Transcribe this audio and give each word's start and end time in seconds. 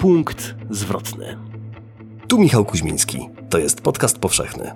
Punkt 0.00 0.54
zwrotny. 0.70 1.38
Tu 2.28 2.38
Michał 2.38 2.64
Kuźmiński. 2.64 3.28
To 3.50 3.58
jest 3.58 3.80
podcast 3.80 4.18
powszechny. 4.18 4.72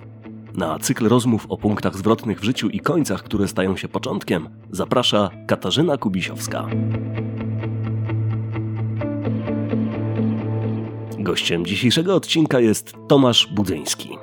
Na 0.53 0.79
cykl 0.79 1.07
rozmów 1.07 1.45
o 1.49 1.57
punktach 1.57 1.97
zwrotnych 1.97 2.39
w 2.39 2.43
życiu 2.43 2.69
i 2.69 2.79
końcach, 2.79 3.23
które 3.23 3.47
stają 3.47 3.77
się 3.77 3.87
początkiem, 3.87 4.49
zaprasza 4.71 5.29
Katarzyna 5.47 5.97
Kubisiowska. 5.97 6.67
Gościem 11.19 11.65
dzisiejszego 11.65 12.15
odcinka 12.15 12.59
jest 12.59 12.93
Tomasz 13.07 13.47
Budzyński. 13.55 14.17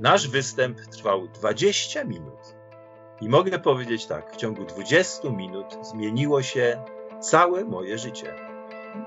Nasz 0.00 0.28
występ 0.28 0.80
trwał 0.80 1.28
20 1.28 2.04
minut. 2.04 2.57
I 3.20 3.28
mogę 3.28 3.58
powiedzieć 3.58 4.06
tak, 4.06 4.32
w 4.32 4.36
ciągu 4.36 4.64
20 4.64 5.30
minut 5.30 5.78
zmieniło 5.82 6.42
się 6.42 6.82
całe 7.20 7.64
moje 7.64 7.98
życie. 7.98 8.34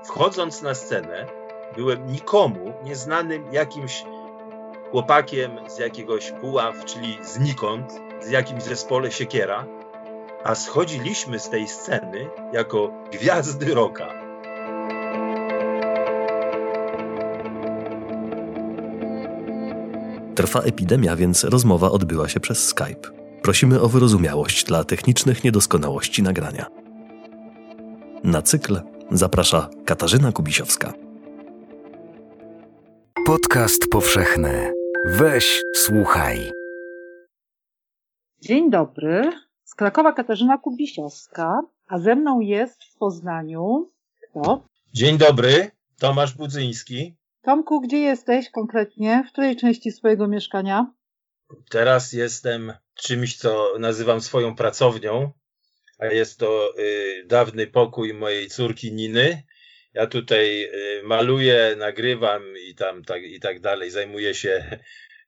Wchodząc 0.04 0.62
na 0.62 0.74
scenę, 0.74 1.26
byłem 1.76 2.12
nikomu 2.12 2.72
nieznanym 2.84 3.52
jakimś 3.52 4.04
chłopakiem 4.90 5.50
z 5.68 5.78
jakiegoś 5.78 6.32
puław, 6.32 6.84
czyli 6.84 7.18
znikąd, 7.22 7.92
z 8.20 8.30
jakimś 8.30 8.62
zespole 8.62 9.12
siekiera, 9.12 9.66
a 10.44 10.54
schodziliśmy 10.54 11.38
z 11.38 11.48
tej 11.50 11.68
sceny 11.68 12.28
jako 12.52 12.92
gwiazdy 13.12 13.74
roka. 13.74 14.08
Trwa 20.34 20.60
epidemia, 20.60 21.16
więc 21.16 21.44
rozmowa 21.44 21.90
odbyła 21.90 22.28
się 22.28 22.40
przez 22.40 22.68
Skype. 22.68 23.21
Prosimy 23.42 23.80
o 23.80 23.88
wyrozumiałość 23.88 24.64
dla 24.64 24.84
technicznych 24.84 25.44
niedoskonałości 25.44 26.22
nagrania. 26.22 26.66
Na 28.24 28.42
cykl 28.42 28.80
zaprasza 29.10 29.70
Katarzyna 29.84 30.32
Kubisiowska. 30.32 30.92
Podcast 33.26 33.86
powszechny. 33.90 34.72
Weź, 35.06 35.62
słuchaj. 35.74 36.52
Dzień 38.40 38.70
dobry. 38.70 39.32
Z 39.64 39.74
Krakowa 39.74 40.12
Katarzyna 40.12 40.58
Kubisiowska, 40.58 41.60
a 41.86 41.98
ze 41.98 42.16
mną 42.16 42.40
jest 42.40 42.84
w 42.84 42.98
Poznaniu 42.98 43.90
kto? 44.30 44.64
Dzień 44.92 45.18
dobry, 45.18 45.70
Tomasz 45.98 46.34
Budzyński. 46.34 47.14
Tomku, 47.42 47.80
gdzie 47.80 47.98
jesteś 47.98 48.50
konkretnie? 48.50 49.24
W 49.28 49.32
której 49.32 49.56
części 49.56 49.90
swojego 49.90 50.28
mieszkania? 50.28 50.92
Teraz 51.70 52.12
jestem 52.12 52.72
czymś, 52.94 53.36
co 53.36 53.74
nazywam 53.78 54.20
swoją 54.20 54.56
pracownią, 54.56 55.32
a 55.98 56.06
jest 56.06 56.38
to 56.38 56.74
y, 56.78 57.24
dawny 57.26 57.66
pokój 57.66 58.14
mojej 58.14 58.48
córki 58.48 58.92
Niny. 58.92 59.42
Ja 59.94 60.06
tutaj 60.06 60.64
y, 60.64 61.02
maluję, 61.04 61.76
nagrywam 61.78 62.42
i 62.68 62.74
tam 62.74 63.04
tak, 63.04 63.22
i 63.22 63.40
tak 63.40 63.60
dalej. 63.60 63.90
Zajmuję 63.90 64.34
się 64.34 64.80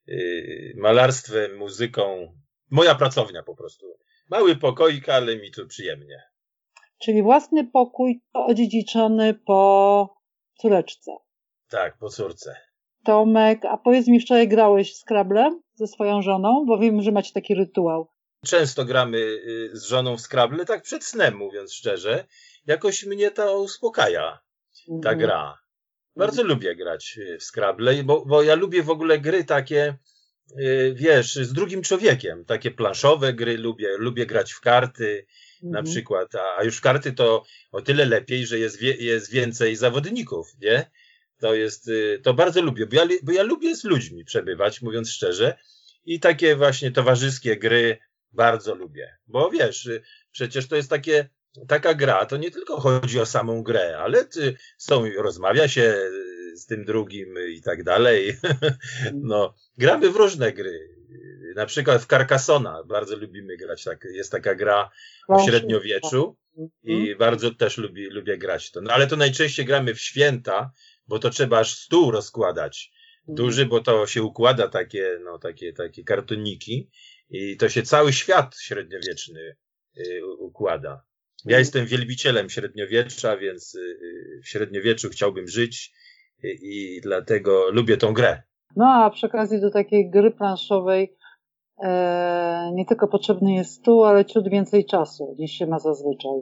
y, 0.08 0.74
malarstwem, 0.76 1.56
muzyką. 1.56 2.34
Moja 2.70 2.94
pracownia 2.94 3.42
po 3.42 3.56
prostu. 3.56 3.86
Mały 4.30 4.56
pokoik, 4.56 5.08
ale 5.08 5.36
mi 5.36 5.50
tu 5.50 5.66
przyjemnie. 5.66 6.22
Czyli 7.02 7.22
własny 7.22 7.66
pokój 7.70 8.22
odziedziczony 8.32 9.34
po 9.34 10.14
córeczce. 10.60 11.12
Tak, 11.68 11.98
po 11.98 12.08
córce. 12.08 12.56
Tomek, 13.04 13.64
a 13.64 13.76
powiedz 13.76 14.08
mi, 14.08 14.20
wczoraj 14.20 14.48
grałeś 14.48 14.92
w 14.92 14.96
Scrabble 14.96 15.60
ze 15.74 15.86
swoją 15.86 16.22
żoną, 16.22 16.64
bo 16.66 16.78
wiem, 16.78 17.02
że 17.02 17.12
macie 17.12 17.32
taki 17.32 17.54
rytuał. 17.54 18.08
Często 18.46 18.84
gramy 18.84 19.18
y, 19.18 19.70
z 19.72 19.84
żoną 19.84 20.16
w 20.16 20.20
Scrabble, 20.20 20.64
tak 20.64 20.82
przed 20.82 21.04
snem, 21.04 21.36
mówiąc 21.36 21.74
szczerze. 21.74 22.26
Jakoś 22.66 23.06
mnie 23.06 23.30
to 23.30 23.60
uspokaja, 23.60 24.38
ta 24.86 24.94
Mhm. 25.10 25.18
gra. 25.18 25.58
Bardzo 26.16 26.42
lubię 26.42 26.76
grać 26.76 27.18
y, 27.18 27.38
w 27.38 27.42
Scrabble, 27.44 28.04
bo, 28.04 28.26
bo 28.26 28.42
ja 28.42 28.54
lubię 28.54 28.82
w 28.82 28.90
ogóle 28.90 29.18
gry 29.18 29.44
takie, 29.44 29.94
y, 30.60 30.94
wiesz, 30.96 31.34
z 31.34 31.52
drugim 31.52 31.82
człowiekiem. 31.82 32.44
Takie 32.44 32.70
planszowe 32.70 33.32
gry 33.34 33.58
lubię, 33.58 33.88
lubię 33.98 34.26
grać 34.26 34.52
w 34.52 34.60
karty 34.60 35.26
na 35.62 35.78
Mhm. 35.78 35.84
przykład, 35.84 36.34
a, 36.34 36.56
a 36.58 36.64
już 36.64 36.76
w 36.76 36.80
karty 36.80 37.12
to 37.12 37.44
o 37.72 37.82
tyle 37.82 38.04
lepiej, 38.04 38.46
że 38.46 38.58
jest, 38.58 38.78
wie, 38.78 38.94
jest 38.96 39.30
więcej 39.30 39.76
zawodników, 39.76 40.46
nie? 40.60 40.90
To 41.44 41.54
jest, 41.54 41.88
y, 41.88 42.20
to 42.22 42.34
bardzo 42.34 42.62
lubię, 42.62 42.86
bo 42.86 42.96
ja, 42.96 43.08
bo 43.22 43.32
ja 43.32 43.42
lubię 43.42 43.76
z 43.76 43.84
ludźmi 43.84 44.24
przebywać, 44.24 44.82
mówiąc 44.82 45.10
szczerze, 45.10 45.58
i 46.04 46.20
takie 46.20 46.56
właśnie 46.56 46.90
towarzyskie 46.90 47.56
gry 47.56 47.98
bardzo 48.32 48.74
lubię, 48.74 49.16
bo 49.26 49.50
wiesz, 49.50 49.86
y, 49.86 50.02
przecież 50.32 50.68
to 50.68 50.76
jest 50.76 50.90
takie, 50.90 51.28
taka 51.68 51.94
gra, 51.94 52.26
to 52.26 52.36
nie 52.36 52.50
tylko 52.50 52.80
chodzi 52.80 53.20
o 53.20 53.26
samą 53.26 53.62
grę, 53.62 53.98
ale 53.98 54.24
ty, 54.24 54.56
są, 54.78 55.04
rozmawia 55.18 55.68
się 55.68 55.82
y, 55.82 56.56
z 56.56 56.66
tym 56.66 56.84
drugim 56.84 57.34
i 57.50 57.62
tak 57.62 57.84
dalej. 57.84 58.36
No, 59.14 59.54
gramy 59.78 60.10
w 60.10 60.16
różne 60.16 60.52
gry. 60.52 60.94
Na 61.56 61.66
przykład 61.66 62.02
w 62.02 62.06
Carcassona 62.06 62.84
bardzo 62.84 63.16
lubimy 63.16 63.56
grać. 63.56 63.84
Tak, 63.84 64.04
jest 64.12 64.32
taka 64.32 64.54
gra 64.54 64.90
o 65.28 65.46
średniowieczu 65.46 66.36
i 66.82 67.16
bardzo 67.16 67.54
też 67.54 67.78
lubi, 67.78 68.10
lubię 68.10 68.38
grać 68.38 68.70
to. 68.70 68.80
No 68.80 68.90
ale 68.90 69.06
to 69.06 69.16
najczęściej 69.16 69.66
gramy 69.66 69.94
w 69.94 70.00
święta, 70.00 70.70
bo 71.08 71.18
to 71.18 71.30
trzeba 71.30 71.58
aż 71.58 71.78
stół 71.78 72.10
rozkładać. 72.10 72.92
Duży, 73.28 73.66
bo 73.66 73.80
to 73.80 74.06
się 74.06 74.22
układa 74.22 74.68
takie, 74.68 75.18
no, 75.24 75.38
takie, 75.38 75.72
takie 75.72 76.04
kartoniki 76.04 76.90
i 77.30 77.56
to 77.56 77.68
się 77.68 77.82
cały 77.82 78.12
świat 78.12 78.56
średniowieczny 78.58 79.56
y, 79.98 80.26
układa. 80.38 81.04
Ja 81.44 81.58
jestem 81.58 81.86
wielbicielem 81.86 82.50
średniowiecza, 82.50 83.36
więc 83.36 83.74
y, 83.74 83.78
y, 83.80 84.40
w 84.44 84.48
średniowieczu 84.48 85.08
chciałbym 85.08 85.48
żyć 85.48 85.92
y, 86.44 86.48
i 86.62 87.00
dlatego 87.02 87.70
lubię 87.70 87.96
tą 87.96 88.12
grę. 88.12 88.42
No 88.76 88.86
a 88.86 89.10
przy 89.10 89.26
okazji 89.26 89.60
do 89.60 89.70
takiej 89.70 90.10
gry 90.10 90.30
planszowej 90.30 91.16
e, 91.82 92.70
nie 92.74 92.86
tylko 92.86 93.08
potrzebny 93.08 93.54
jest 93.54 93.74
stół, 93.74 94.04
ale 94.04 94.24
ciut 94.24 94.48
więcej 94.48 94.86
czasu 94.86 95.36
niż 95.38 95.52
się 95.52 95.66
ma 95.66 95.78
zazwyczaj. 95.78 96.40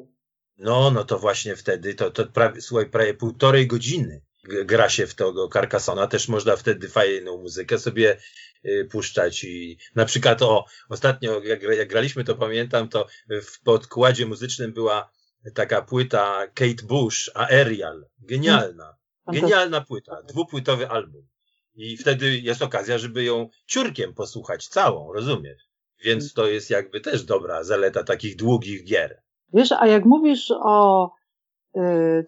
No, 0.59 0.91
no 0.91 1.05
to 1.05 1.19
właśnie 1.19 1.57
wtedy, 1.57 1.95
to, 1.95 2.11
to 2.11 2.27
prawie, 2.27 2.61
słuchaj, 2.61 2.91
prawie 2.91 3.15
półtorej 3.15 3.67
godziny 3.67 4.23
gra 4.45 4.89
się 4.89 5.07
w 5.07 5.15
tego 5.15 5.49
Carcassona. 5.49 6.07
Też 6.07 6.29
można 6.29 6.57
wtedy 6.57 6.89
fajną 6.89 7.39
muzykę 7.39 7.79
sobie 7.79 8.17
y, 8.65 8.89
puszczać 8.91 9.45
i 9.45 9.79
na 9.95 10.05
przykład 10.05 10.43
o, 10.43 10.65
ostatnio 10.89 11.41
jak, 11.43 11.63
jak 11.63 11.89
graliśmy, 11.89 12.25
to 12.25 12.35
pamiętam, 12.35 12.89
to 12.89 13.07
w 13.29 13.61
podkładzie 13.61 14.27
muzycznym 14.27 14.73
była 14.73 15.11
taka 15.55 15.83
płyta 15.83 16.47
Kate 16.55 16.87
Bush, 16.87 17.31
Aerial. 17.35 18.07
Genialna. 18.19 18.97
Genialna 19.33 19.81
płyta. 19.81 20.23
Dwupłytowy 20.23 20.89
album. 20.89 21.29
I 21.75 21.97
wtedy 21.97 22.39
jest 22.39 22.63
okazja, 22.63 22.99
żeby 22.99 23.25
ją 23.25 23.49
ciurkiem 23.67 24.15
posłuchać 24.15 24.69
całą, 24.69 25.13
rozumiesz? 25.13 25.63
Więc 26.05 26.33
to 26.33 26.47
jest 26.47 26.71
jakby 26.71 27.01
też 27.01 27.25
dobra 27.25 27.65
zaleta 27.65 28.05
takich 28.05 28.37
długich 28.37 28.85
gier. 28.85 29.23
Wiesz, 29.55 29.73
a 29.73 29.87
jak 29.87 30.05
mówisz 30.05 30.51
o 30.51 31.11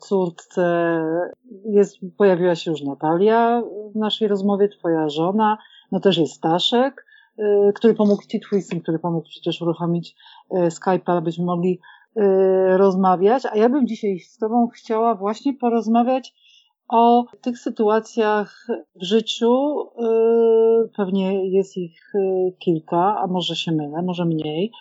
córce, 0.01 0.99
jest, 1.65 1.97
pojawiła 2.17 2.55
się 2.55 2.71
już 2.71 2.83
Natalia 2.83 3.63
w 3.95 3.99
naszej 3.99 4.29
rozmowie, 4.29 4.69
twoja 4.69 5.09
żona, 5.09 5.59
no 5.93 6.01
też 6.01 6.19
jest 6.19 6.33
Staszek, 6.33 7.07
y, 7.39 7.73
który 7.75 7.95
pomógł 7.95 8.23
ci, 8.23 8.41
twój 8.41 8.63
syn, 8.63 8.81
który 8.81 8.99
pomógł 8.99 9.29
przecież 9.29 9.63
uruchomić 9.63 10.17
y, 10.53 10.57
Skype'a, 10.57 11.19
abyśmy 11.19 11.45
mogli 11.45 11.81
y, 12.17 12.23
rozmawiać, 12.77 13.47
a 13.47 13.57
ja 13.57 13.69
bym 13.69 13.87
dzisiaj 13.87 14.19
z 14.19 14.39
tobą 14.39 14.69
chciała 14.69 15.15
właśnie 15.15 15.55
porozmawiać 15.55 16.35
o 16.89 17.25
tych 17.41 17.59
sytuacjach 17.59 18.67
w 18.95 19.05
życiu, 19.05 19.81
y, 19.83 20.89
pewnie 20.97 21.51
jest 21.51 21.77
ich 21.77 22.15
y, 22.15 22.53
kilka, 22.59 23.21
a 23.21 23.27
może 23.27 23.57
się 23.57 23.73
mylę, 23.73 24.03
może 24.03 24.25
mniej, 24.25 24.73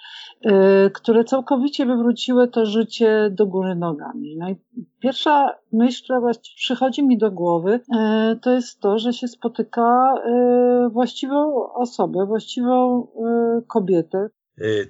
y, 0.46 0.50
które 0.94 1.24
całkowicie 1.24 1.86
wywróciły 1.86 2.48
to 2.48 2.66
życie 2.66 3.30
do 3.32 3.46
góry 3.46 3.76
nogami. 3.76 4.36
No 4.38 4.48
pierwsza 5.00 5.56
myśl, 5.72 6.04
która 6.04 6.20
przychodzi 6.56 7.04
mi 7.04 7.18
do 7.18 7.32
głowy, 7.32 7.80
to 8.42 8.52
jest 8.52 8.80
to, 8.80 9.00
że 9.00 9.14
się 9.14 9.28
spotyka 9.28 10.14
właściwą 10.92 11.70
osobę, 11.74 12.26
właściwą 12.26 13.08
kobietę, 13.68 14.30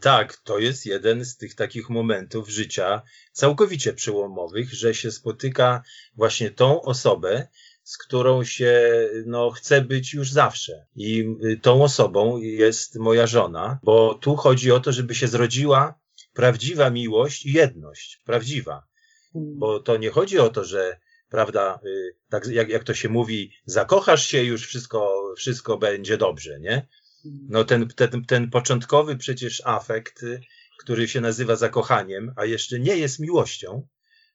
Tak, 0.01 0.37
to 0.37 0.59
jest 0.59 0.85
jeden 0.85 1.25
z 1.25 1.37
tych 1.37 1.55
takich 1.55 1.89
momentów 1.89 2.49
życia 2.49 3.01
całkowicie 3.31 3.93
przełomowych, 3.93 4.73
że 4.73 4.93
się 4.93 5.11
spotyka 5.11 5.83
właśnie 6.15 6.51
tą 6.51 6.81
osobę, 6.81 7.47
z 7.83 7.97
którą 7.97 8.43
się 8.43 8.83
no, 9.25 9.51
chce 9.51 9.81
być 9.81 10.13
już 10.13 10.31
zawsze. 10.31 10.85
I 10.95 11.25
y, 11.45 11.59
tą 11.61 11.83
osobą 11.83 12.37
jest 12.37 12.95
moja 12.95 13.27
żona, 13.27 13.79
bo 13.83 14.13
tu 14.13 14.35
chodzi 14.35 14.71
o 14.71 14.79
to, 14.79 14.91
żeby 14.91 15.15
się 15.15 15.27
zrodziła 15.27 15.99
prawdziwa 16.33 16.89
miłość 16.89 17.45
i 17.45 17.53
jedność. 17.53 18.21
Prawdziwa. 18.25 18.87
Bo 19.33 19.79
to 19.79 19.97
nie 19.97 20.09
chodzi 20.09 20.39
o 20.39 20.49
to, 20.49 20.65
że 20.65 20.99
prawda, 21.29 21.79
y, 21.85 22.15
tak 22.29 22.47
jak, 22.47 22.69
jak 22.69 22.83
to 22.83 22.93
się 22.93 23.09
mówi, 23.09 23.51
zakochasz 23.65 24.25
się 24.25 24.43
już 24.43 24.67
wszystko, 24.67 25.33
wszystko 25.37 25.77
będzie 25.77 26.17
dobrze, 26.17 26.59
nie? 26.59 26.87
No 27.25 27.63
ten, 27.63 27.87
ten, 27.87 28.25
ten 28.25 28.49
początkowy 28.49 29.17
przecież 29.17 29.61
afekt, 29.65 30.23
y, 30.23 30.41
który 30.79 31.07
się 31.07 31.21
nazywa 31.21 31.55
zakochaniem, 31.55 32.33
a 32.35 32.45
jeszcze 32.45 32.79
nie 32.79 32.97
jest 32.97 33.19
miłością, 33.19 33.87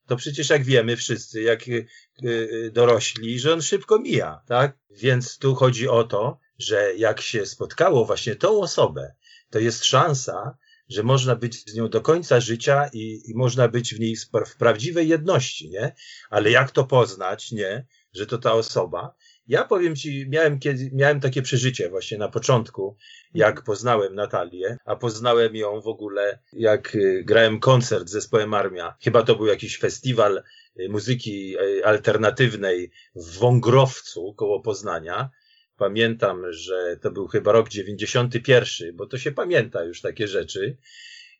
to 0.07 0.15
przecież 0.15 0.49
jak 0.49 0.63
wiemy 0.63 0.97
wszyscy, 0.97 1.41
jak 1.41 1.67
y, 1.67 1.87
y, 2.23 2.71
dorośli, 2.73 3.39
że 3.39 3.53
on 3.53 3.61
szybko 3.61 3.99
mija, 3.99 4.41
tak? 4.47 4.77
Więc 4.89 5.37
tu 5.37 5.55
chodzi 5.55 5.87
o 5.87 6.03
to, 6.03 6.39
że 6.59 6.95
jak 6.95 7.21
się 7.21 7.45
spotkało 7.45 8.05
właśnie 8.05 8.35
tą 8.35 8.61
osobę, 8.61 9.15
to 9.49 9.59
jest 9.59 9.85
szansa, 9.85 10.57
że 10.89 11.03
można 11.03 11.35
być 11.35 11.69
z 11.71 11.75
nią 11.75 11.89
do 11.89 12.01
końca 12.01 12.39
życia 12.39 12.89
i, 12.93 13.21
i 13.25 13.35
można 13.35 13.67
być 13.67 13.95
w 13.95 13.99
niej 13.99 14.15
w 14.45 14.55
prawdziwej 14.57 15.07
jedności, 15.07 15.69
nie? 15.69 15.95
Ale 16.29 16.51
jak 16.51 16.71
to 16.71 16.83
poznać, 16.83 17.51
nie? 17.51 17.85
Że 18.13 18.25
to 18.25 18.37
ta 18.37 18.53
osoba. 18.53 19.15
Ja 19.49 19.63
powiem 19.63 19.95
ci, 19.95 20.25
miałem, 20.29 20.59
kiedy, 20.59 20.89
miałem 20.93 21.19
takie 21.19 21.41
przeżycie 21.41 21.89
właśnie 21.89 22.17
na 22.17 22.29
początku, 22.29 22.97
jak 23.33 23.63
poznałem 23.63 24.15
Natalię, 24.15 24.77
a 24.85 24.95
poznałem 24.95 25.55
ją 25.55 25.81
w 25.81 25.87
ogóle, 25.87 26.39
jak 26.53 26.95
y, 26.95 27.23
grałem 27.25 27.59
koncert 27.59 28.07
z 28.07 28.11
zespołem 28.11 28.53
Armia. 28.53 28.95
Chyba 29.03 29.23
to 29.23 29.35
był 29.35 29.45
jakiś 29.45 29.79
festiwal 29.79 30.43
y, 30.79 30.89
muzyki 30.89 31.57
y, 31.57 31.85
alternatywnej 31.85 32.91
w 33.15 33.37
Wągrowcu 33.37 34.33
koło 34.33 34.59
Poznania. 34.61 35.29
Pamiętam, 35.77 36.53
że 36.53 36.97
to 37.01 37.11
był 37.11 37.27
chyba 37.27 37.51
rok 37.51 37.69
91, 37.69 38.95
bo 38.95 39.05
to 39.07 39.17
się 39.17 39.31
pamięta 39.31 39.83
już 39.83 40.01
takie 40.01 40.27
rzeczy. 40.27 40.77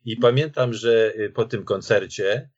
I 0.05 0.17
pamiętam, 0.17 0.73
że 0.73 1.13
po 1.33 1.45
tym 1.45 1.65
koncercie 1.65 2.49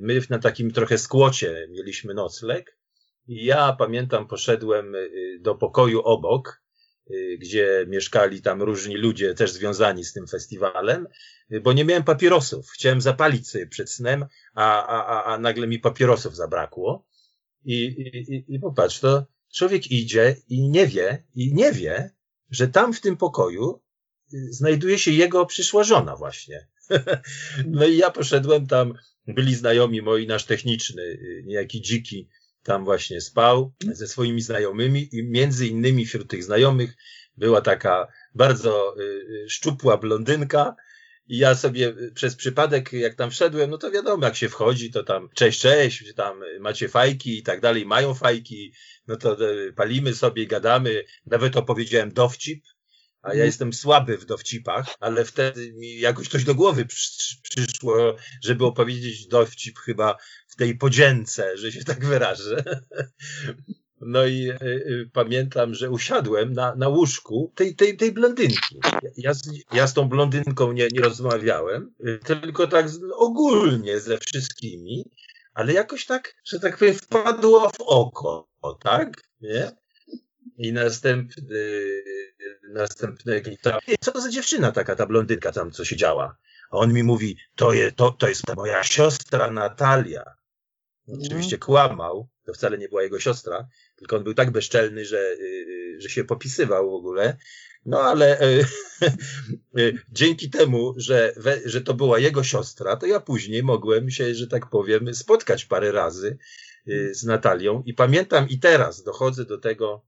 my 0.00 0.20
na 0.30 0.38
takim 0.38 0.70
trochę 0.70 0.98
skłocie 0.98 1.68
mieliśmy 1.70 2.14
nocleg. 2.14 2.81
Ja 3.28 3.72
pamiętam, 3.72 4.28
poszedłem 4.28 4.94
do 5.40 5.54
pokoju 5.54 6.00
obok 6.00 6.62
Y, 7.10 7.38
gdzie 7.40 7.86
mieszkali 7.88 8.42
tam 8.42 8.62
różni 8.62 8.96
ludzie 8.96 9.34
też 9.34 9.52
związani 9.52 10.04
z 10.04 10.12
tym 10.12 10.26
festiwalem, 10.26 11.06
y, 11.52 11.60
bo 11.60 11.72
nie 11.72 11.84
miałem 11.84 12.04
papierosów. 12.04 12.70
Chciałem 12.70 13.00
zapalić 13.00 13.48
sobie 13.48 13.66
przed 13.66 13.90
snem, 13.90 14.26
a, 14.54 14.86
a, 14.86 15.24
a 15.24 15.38
nagle 15.38 15.66
mi 15.66 15.78
papierosów 15.78 16.36
zabrakło. 16.36 17.06
I, 17.64 17.84
i, 17.84 18.54
I 18.54 18.58
popatrz, 18.58 19.00
to 19.00 19.26
człowiek 19.54 19.90
idzie 19.90 20.36
i 20.48 20.68
nie 20.68 20.86
wie, 20.86 21.24
i 21.34 21.54
nie 21.54 21.72
wie, 21.72 22.10
że 22.50 22.68
tam 22.68 22.92
w 22.92 23.00
tym 23.00 23.16
pokoju 23.16 23.82
y, 24.34 24.52
znajduje 24.52 24.98
się 24.98 25.10
jego 25.10 25.46
przyszła 25.46 25.84
żona 25.84 26.16
właśnie. 26.16 26.68
no 27.66 27.86
i 27.86 27.96
ja 27.96 28.10
poszedłem 28.10 28.66
tam, 28.66 28.94
byli 29.26 29.54
znajomi 29.54 30.02
moi, 30.02 30.26
nasz 30.26 30.44
techniczny, 30.44 31.18
niejaki 31.44 31.80
dziki, 31.80 32.28
tam 32.62 32.84
właśnie 32.84 33.20
spał 33.20 33.72
ze 33.92 34.08
swoimi 34.08 34.40
znajomymi 34.40 35.08
i 35.12 35.24
między 35.24 35.66
innymi 35.66 36.06
wśród 36.06 36.30
tych 36.30 36.44
znajomych 36.44 36.96
była 37.36 37.60
taka 37.60 38.06
bardzo 38.34 38.94
y, 38.98 39.02
y, 39.02 39.50
szczupła 39.50 39.96
blondynka, 39.96 40.76
i 41.28 41.38
ja 41.38 41.54
sobie 41.54 41.94
przez 42.14 42.36
przypadek, 42.36 42.92
jak 42.92 43.14
tam 43.14 43.30
wszedłem, 43.30 43.70
no 43.70 43.78
to 43.78 43.90
wiadomo, 43.90 44.24
jak 44.24 44.36
się 44.36 44.48
wchodzi, 44.48 44.90
to 44.90 45.02
tam 45.02 45.28
cześć, 45.34 45.60
cześć, 45.60 46.14
tam 46.14 46.40
macie 46.60 46.88
fajki 46.88 47.38
i 47.38 47.42
tak 47.42 47.60
dalej, 47.60 47.86
mają 47.86 48.14
fajki, 48.14 48.72
no 49.06 49.16
to 49.16 49.50
y, 49.50 49.72
palimy 49.72 50.14
sobie, 50.14 50.46
gadamy. 50.46 51.04
Nawet 51.26 51.56
opowiedziałem 51.56 52.12
dowcip, 52.12 52.64
a 53.22 53.34
ja 53.34 53.44
jestem 53.44 53.72
słaby 53.72 54.18
w 54.18 54.24
dowcipach, 54.24 54.86
ale 55.00 55.24
wtedy 55.24 55.72
mi 55.72 55.98
jakoś 55.98 56.28
coś 56.28 56.44
do 56.44 56.54
głowy 56.54 56.86
przyszło, 57.42 58.16
żeby 58.44 58.66
opowiedzieć 58.66 59.26
dowcip 59.26 59.78
chyba 59.78 60.16
w 60.48 60.56
tej 60.56 60.78
podzięce, 60.78 61.56
że 61.56 61.72
się 61.72 61.84
tak 61.84 62.04
wyrażę. 62.04 62.64
No 64.04 64.26
i 64.26 64.50
y, 64.50 64.54
y, 64.62 65.10
pamiętam, 65.12 65.74
że 65.74 65.90
usiadłem 65.90 66.52
na, 66.52 66.74
na 66.74 66.88
łóżku 66.88 67.52
tej, 67.54 67.76
tej, 67.76 67.96
tej 67.96 68.12
blondynki. 68.12 68.80
Ja 69.16 69.34
z, 69.34 69.42
ja 69.72 69.86
z 69.86 69.94
tą 69.94 70.08
blondynką 70.08 70.72
nie, 70.72 70.88
nie 70.92 71.00
rozmawiałem, 71.00 71.94
y, 72.06 72.18
tylko 72.24 72.66
tak 72.66 72.86
ogólnie 73.14 74.00
ze 74.00 74.18
wszystkimi, 74.18 75.04
ale 75.54 75.72
jakoś 75.72 76.06
tak, 76.06 76.34
że 76.44 76.60
tak 76.60 76.78
powiem, 76.78 76.94
wpadło 76.94 77.70
w 77.70 77.80
oko, 77.80 78.48
tak? 78.80 79.22
Nie? 79.40 79.72
I 80.58 80.72
następny, 80.72 82.02
następny 82.72 83.42
tam, 83.62 83.80
co 84.00 84.12
to 84.12 84.20
za 84.20 84.30
dziewczyna 84.30 84.72
taka, 84.72 84.96
ta 84.96 85.06
blondynka 85.06 85.52
tam, 85.52 85.70
co 85.70 85.84
się 85.84 85.96
działa? 85.96 86.36
A 86.70 86.76
on 86.76 86.92
mi 86.92 87.02
mówi, 87.02 87.36
to, 87.56 87.72
je, 87.72 87.92
to, 87.92 88.10
to 88.10 88.28
jest 88.28 88.56
moja 88.56 88.84
siostra 88.84 89.50
Natalia. 89.50 90.24
Oczywiście 91.08 91.58
kłamał, 91.58 92.28
to 92.44 92.52
wcale 92.52 92.78
nie 92.78 92.88
była 92.88 93.02
jego 93.02 93.20
siostra, 93.20 93.68
tylko 93.96 94.16
on 94.16 94.24
był 94.24 94.34
tak 94.34 94.50
bezczelny, 94.50 95.04
że, 95.04 95.18
y, 95.18 95.96
że 95.98 96.08
się 96.08 96.24
popisywał 96.24 96.90
w 96.90 96.94
ogóle. 96.94 97.36
No 97.86 98.00
ale 98.00 98.40
y, 98.40 98.64
y, 99.78 99.98
dzięki 100.08 100.50
temu, 100.50 100.94
że, 100.96 101.34
że 101.64 101.80
to 101.80 101.94
była 101.94 102.18
jego 102.18 102.42
siostra, 102.42 102.96
to 102.96 103.06
ja 103.06 103.20
później 103.20 103.62
mogłem 103.62 104.10
się, 104.10 104.34
że 104.34 104.46
tak 104.46 104.70
powiem, 104.70 105.14
spotkać 105.14 105.64
parę 105.64 105.92
razy 105.92 106.38
z 107.12 107.24
Natalią 107.24 107.82
i 107.86 107.94
pamiętam 107.94 108.48
i 108.48 108.58
teraz 108.58 109.02
dochodzę 109.02 109.44
do 109.44 109.58
tego, 109.58 110.04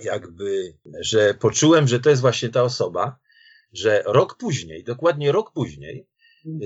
jakby, 0.00 0.78
że 1.00 1.34
poczułem, 1.34 1.88
że 1.88 2.00
to 2.00 2.10
jest 2.10 2.22
właśnie 2.22 2.48
ta 2.48 2.62
osoba, 2.62 3.18
że 3.72 4.02
rok 4.06 4.36
później, 4.38 4.84
dokładnie 4.84 5.32
rok 5.32 5.52
później, 5.52 6.06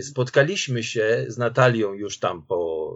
spotkaliśmy 0.02 0.82
się 0.82 1.24
z 1.28 1.38
Natalią 1.38 1.92
już 1.92 2.18
tam 2.18 2.46
po, 2.46 2.92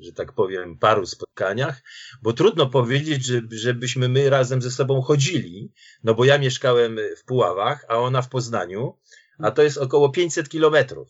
że 0.00 0.12
tak 0.12 0.32
powiem, 0.32 0.78
paru 0.78 1.06
spotkaniach, 1.06 1.82
bo 2.22 2.32
trudno 2.32 2.70
powiedzieć, 2.70 3.26
że, 3.26 3.40
żebyśmy 3.50 4.08
my 4.08 4.30
razem 4.30 4.62
ze 4.62 4.70
sobą 4.70 5.02
chodzili, 5.02 5.72
no 6.04 6.14
bo 6.14 6.24
ja 6.24 6.38
mieszkałem 6.38 6.98
w 7.16 7.24
Puławach, 7.24 7.84
a 7.88 7.98
ona 7.98 8.22
w 8.22 8.28
Poznaniu, 8.28 8.98
a 9.38 9.50
to 9.50 9.62
jest 9.62 9.78
około 9.78 10.10
500 10.10 10.48
kilometrów 10.48 11.08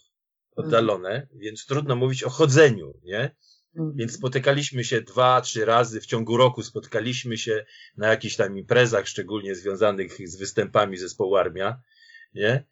oddalone, 0.57 1.27
więc 1.35 1.67
trudno 1.67 1.97
mówić 1.97 2.23
o 2.23 2.31
chodzeniu, 2.31 2.95
nie? 3.03 3.37
Mhm. 3.77 3.97
Więc 3.97 4.13
spotykaliśmy 4.13 4.85
się 4.85 5.01
dwa, 5.01 5.41
trzy 5.41 5.65
razy 5.65 6.01
w 6.01 6.07
ciągu 6.07 6.37
roku, 6.37 6.63
spotkaliśmy 6.63 7.39
się 7.39 7.65
na 7.97 8.09
jakichś 8.09 8.37
tam 8.37 8.59
imprezach, 8.59 9.09
szczególnie 9.09 9.55
związanych 9.55 10.29
z 10.29 10.37
występami 10.37 10.97
zespołu 10.97 11.37
Armia, 11.37 11.81
nie? 12.35 12.65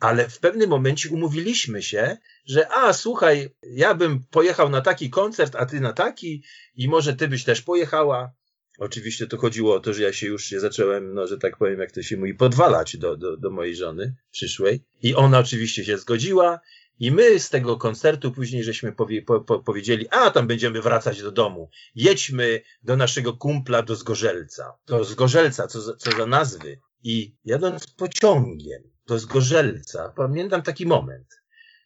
Ale 0.00 0.28
w 0.28 0.38
pewnym 0.38 0.70
momencie 0.70 1.08
umówiliśmy 1.08 1.82
się, 1.82 2.16
że 2.46 2.68
a 2.68 2.92
słuchaj, 2.92 3.50
ja 3.62 3.94
bym 3.94 4.24
pojechał 4.30 4.68
na 4.68 4.80
taki 4.80 5.10
koncert, 5.10 5.56
a 5.56 5.66
ty 5.66 5.80
na 5.80 5.92
taki 5.92 6.42
i 6.74 6.88
może 6.88 7.16
ty 7.16 7.28
byś 7.28 7.44
też 7.44 7.62
pojechała. 7.62 8.32
Oczywiście 8.78 9.26
to 9.26 9.36
chodziło 9.38 9.74
o 9.74 9.80
to, 9.80 9.94
że 9.94 10.02
ja 10.02 10.12
się 10.12 10.26
już 10.26 10.44
się 10.44 10.60
zacząłem, 10.60 11.14
no, 11.14 11.26
że 11.26 11.38
tak 11.38 11.56
powiem, 11.56 11.80
jak 11.80 11.92
to 11.92 12.02
się 12.02 12.16
mówi, 12.16 12.34
podwalać 12.34 12.96
do, 12.96 13.16
do, 13.16 13.36
do 13.36 13.50
mojej 13.50 13.76
żony 13.76 14.14
przyszłej. 14.30 14.84
I 15.02 15.14
ona 15.14 15.38
oczywiście 15.38 15.84
się 15.84 15.98
zgodziła 15.98 16.60
i 16.98 17.12
my 17.12 17.40
z 17.40 17.50
tego 17.50 17.76
koncertu 17.76 18.32
później 18.32 18.64
żeśmy 18.64 18.92
powie, 18.92 19.22
po, 19.22 19.40
po, 19.40 19.58
powiedzieli, 19.58 20.08
a 20.10 20.30
tam 20.30 20.46
będziemy 20.46 20.82
wracać 20.82 21.22
do 21.22 21.32
domu. 21.32 21.70
Jedźmy 21.94 22.60
do 22.82 22.96
naszego 22.96 23.32
kumpla 23.32 23.82
do 23.82 23.96
Zgorzelca. 23.96 24.78
To 24.84 25.04
Zgorzelca, 25.04 25.66
co 25.66 25.80
za, 25.80 25.96
co 25.96 26.10
za 26.10 26.26
nazwy. 26.26 26.80
I 27.02 27.34
jadąc 27.44 27.86
pociągiem 27.86 28.82
do 29.06 29.18
Zgorzelca, 29.18 30.12
pamiętam 30.16 30.62
taki 30.62 30.86
moment, 30.86 31.42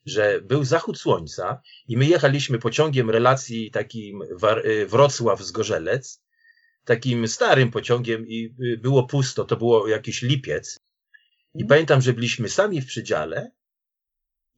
że 0.06 0.40
był 0.40 0.64
zachód 0.64 0.98
słońca 0.98 1.62
i 1.88 1.96
my 1.96 2.06
jechaliśmy 2.06 2.58
pociągiem 2.58 3.10
relacji 3.10 3.70
takim 3.70 4.22
y, 4.22 4.86
Wrocław-Zgorzelec, 4.86 6.20
takim 6.84 7.28
starym 7.28 7.70
pociągiem 7.70 8.28
i 8.28 8.54
y, 8.60 8.78
było 8.78 9.06
pusto, 9.06 9.44
to 9.44 9.56
było 9.56 9.88
jakiś 9.88 10.22
lipiec. 10.22 10.78
I 11.54 11.64
pamiętam, 11.64 12.00
że 12.00 12.12
byliśmy 12.12 12.48
sami 12.48 12.80
w 12.80 12.86
przydziale 12.86 13.50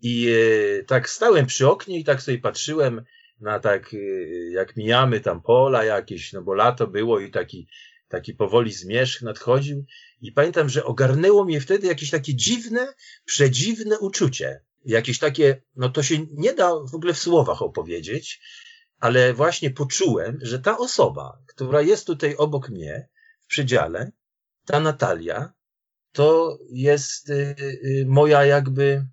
i 0.03 0.29
e, 0.29 0.85
tak 0.85 1.11
stałem 1.11 1.47
przy 1.47 1.69
oknie 1.69 1.99
i 1.99 2.05
tak 2.05 2.23
sobie 2.23 2.39
patrzyłem 2.39 3.05
na 3.41 3.61
tak, 3.61 3.95
e, 3.95 3.97
jak 4.51 4.77
mijamy 4.77 5.21
tam 5.21 5.43
pola 5.43 5.85
jakieś, 5.85 6.33
no 6.33 6.43
bo 6.43 6.55
lato 6.55 6.87
było 6.87 7.21
i 7.21 7.31
taki, 7.31 7.69
taki 8.09 8.35
powoli 8.35 8.73
zmierzch 8.73 9.23
nadchodził. 9.23 9.85
I 10.21 10.33
pamiętam, 10.33 10.69
że 10.69 10.85
ogarnęło 10.85 11.45
mnie 11.45 11.61
wtedy 11.61 11.87
jakieś 11.87 12.11
takie 12.11 12.35
dziwne, 12.35 12.95
przedziwne 13.25 13.99
uczucie. 13.99 14.61
Jakieś 14.85 15.19
takie, 15.19 15.63
no 15.77 15.89
to 15.89 16.03
się 16.03 16.27
nie 16.33 16.55
da 16.55 16.71
w 16.91 16.95
ogóle 16.95 17.15
w 17.15 17.19
słowach 17.19 17.63
opowiedzieć, 17.63 18.41
ale 18.99 19.35
właśnie 19.35 19.71
poczułem, 19.71 20.39
że 20.43 20.59
ta 20.59 20.79
osoba, 20.79 21.39
która 21.47 21.83
jest 21.83 22.07
tutaj 22.07 22.37
obok 22.37 22.69
mnie 22.69 23.09
w 23.41 23.47
przedziale, 23.47 24.13
ta 24.67 24.81
Natalia, 24.81 25.53
to 26.13 26.59
jest 26.71 27.31
y, 27.31 27.57
y, 27.85 28.05
moja 28.09 28.45
jakby 28.45 29.07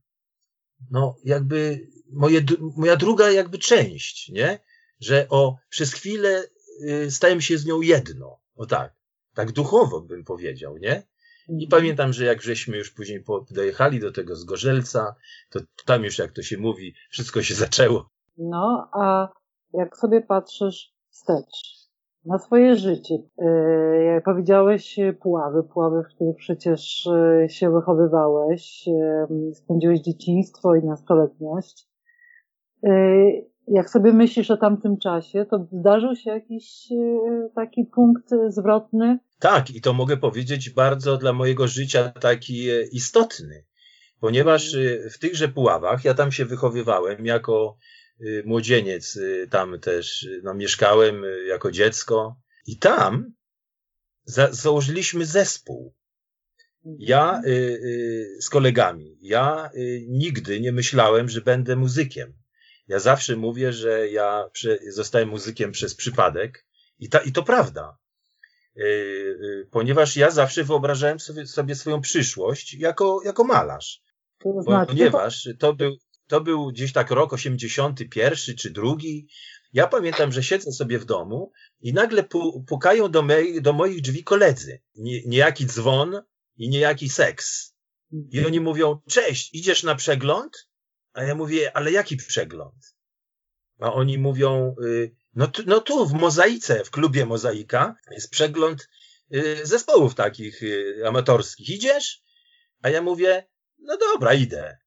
no 0.92 1.16
jakby 1.24 1.88
moje, 2.12 2.42
moja 2.78 2.96
druga 2.96 3.32
jakby 3.32 3.58
część, 3.58 4.30
nie? 4.30 4.60
Że 5.00 5.28
o, 5.30 5.58
przez 5.70 5.94
chwilę 5.94 6.44
y, 6.82 7.12
stałem 7.12 7.42
się 7.42 7.58
z 7.58 7.66
nią 7.66 7.82
jedno. 7.82 8.40
O 8.56 8.66
tak. 8.66 8.94
Tak 9.34 9.52
duchowo 9.52 10.02
bym 10.02 10.24
powiedział, 10.24 10.78
nie? 10.78 11.04
I 11.50 11.52
mhm. 11.52 11.70
pamiętam, 11.70 12.14
że 12.14 12.26
jak 12.26 12.42
żeśmy 12.42 12.78
już 12.78 12.92
później 12.92 13.24
dojechali 13.52 14.00
do 14.00 14.12
tego 14.12 14.36
Zgorzelca, 14.36 15.16
to 15.50 15.60
tam 15.86 16.04
już, 16.04 16.18
jak 16.18 16.32
to 16.32 16.42
się 16.42 16.58
mówi, 16.58 16.96
wszystko 17.10 17.44
się 17.44 17.56
zaczęło. 17.56 18.10
No, 18.38 18.90
a 18.94 19.30
jak 19.74 19.98
sobie 19.98 20.22
patrzysz 20.22 20.94
wstecz, 21.10 21.79
na 22.26 22.40
swoje 22.40 22.76
życie. 22.76 23.16
E, 23.38 24.04
jak 24.04 24.24
powiedziałeś, 24.24 25.00
Puławy, 25.22 25.64
Puławy, 25.64 26.04
w 26.04 26.16
których 26.16 26.36
przecież 26.36 27.08
e, 27.08 27.50
się 27.50 27.72
wychowywałeś, 27.72 28.88
e, 28.88 29.28
spędziłeś 29.54 30.00
dzieciństwo 30.00 30.76
i 30.76 30.86
nastoletniość. 30.86 31.90
Jak 33.68 33.90
sobie 33.90 34.14
myślisz 34.14 34.52
o 34.52 34.58
tamtym 34.58 34.98
czasie, 34.98 35.46
to 35.46 35.68
zdarzył 35.72 36.16
się 36.16 36.32
jakiś 36.32 36.88
taki 37.56 37.86
punkt 37.86 38.30
zwrotny? 38.48 39.20
Tak, 39.40 39.70
i 39.70 39.82
to 39.82 39.94
mogę 39.94 40.18
powiedzieć 40.18 40.70
bardzo 40.70 41.18
dla 41.18 41.34
mojego 41.34 41.68
życia 41.68 42.12
taki 42.22 42.68
istotny, 42.92 43.66
ponieważ 44.20 44.78
w 45.14 45.20
tychże 45.20 45.48
Puławach, 45.48 46.06
ja 46.06 46.14
tam 46.14 46.32
się 46.32 46.46
wychowywałem 46.46 47.26
jako 47.26 47.78
młodzieniec, 48.46 49.16
y, 49.16 49.48
tam 49.52 49.80
też 49.80 50.24
y, 50.24 50.42
no, 50.44 50.54
mieszkałem 50.54 51.24
jako 51.48 51.72
dziecko 51.72 52.42
i 52.68 52.78
tam 52.78 53.34
za, 54.24 54.54
założyliśmy 54.54 55.26
zespół. 55.26 55.94
Ja 56.86 57.42
y, 57.46 57.50
y, 57.50 58.42
z 58.42 58.50
kolegami. 58.50 59.18
Ja 59.22 59.70
y, 59.76 60.06
nigdy 60.08 60.60
nie 60.60 60.72
myślałem, 60.72 61.30
że 61.30 61.42
będę 61.42 61.76
muzykiem. 61.76 62.34
Ja 62.88 63.00
zawsze 63.00 63.36
mówię, 63.36 63.74
że 63.74 64.10
ja 64.10 64.50
zostałem 64.88 65.30
muzykiem 65.30 65.72
przez 65.72 65.96
przypadek 65.96 66.66
i, 67.00 67.10
ta, 67.10 67.20
i 67.20 67.32
to 67.32 67.44
prawda. 67.44 67.98
Ponieważ 69.72 70.18
ja 70.18 70.32
zawsze 70.32 70.64
wyobrażałem 70.64 71.20
sobie, 71.20 71.48
sobie 71.48 71.76
swoją 71.76 72.02
przyszłość 72.02 72.74
jako, 72.74 73.22
jako 73.26 73.44
malarz. 73.44 74.02
To 74.38 74.62
znaczy, 74.62 74.88
ponieważ 74.88 75.50
to 75.60 75.74
był, 75.74 75.98
to 76.30 76.42
był 76.42 76.68
gdzieś 76.68 76.94
tak 76.94 77.12
rok 77.12 77.34
81 77.34 78.56
czy 78.56 78.70
drugi. 78.70 79.28
Ja 79.74 79.88
pamiętam, 79.88 80.32
że 80.32 80.44
siedzę 80.44 80.72
sobie 80.72 81.00
w 81.00 81.06
domu 81.06 81.52
i 81.82 81.94
nagle 81.94 82.24
pukają 82.68 83.12
do, 83.12 83.22
mej, 83.22 83.62
do 83.62 83.74
moich 83.74 84.02
drzwi 84.02 84.24
koledzy. 84.24 84.82
Nie, 84.96 85.26
niejaki 85.26 85.66
dzwon 85.66 86.22
i 86.58 86.70
niejaki 86.70 87.10
seks. 87.10 87.76
I 88.12 88.46
oni 88.46 88.60
mówią, 88.60 89.02
cześć, 89.10 89.54
idziesz 89.54 89.84
na 89.84 89.96
przegląd? 89.96 90.68
A 91.14 91.24
ja 91.24 91.36
mówię, 91.36 91.78
ale 91.78 91.92
jaki 91.92 92.18
przegląd? 92.18 92.96
A 93.80 93.94
oni 93.94 94.18
mówią, 94.18 94.76
y, 94.84 95.16
no, 95.34 95.48
tu, 95.48 95.64
no 95.66 95.82
tu 95.82 96.08
w 96.08 96.14
Mozaice, 96.14 96.84
w 96.84 96.92
klubie 96.92 97.26
Mozaika 97.26 97.96
jest 98.12 98.32
przegląd 98.32 98.90
y, 99.34 99.66
zespołów 99.66 100.16
takich 100.16 100.64
y, 100.64 101.04
amatorskich. 101.08 101.70
Idziesz? 101.70 102.22
A 102.82 102.90
ja 102.90 103.02
mówię, 103.02 103.48
no 103.80 103.98
dobra, 103.98 104.34
idę. 104.34 104.78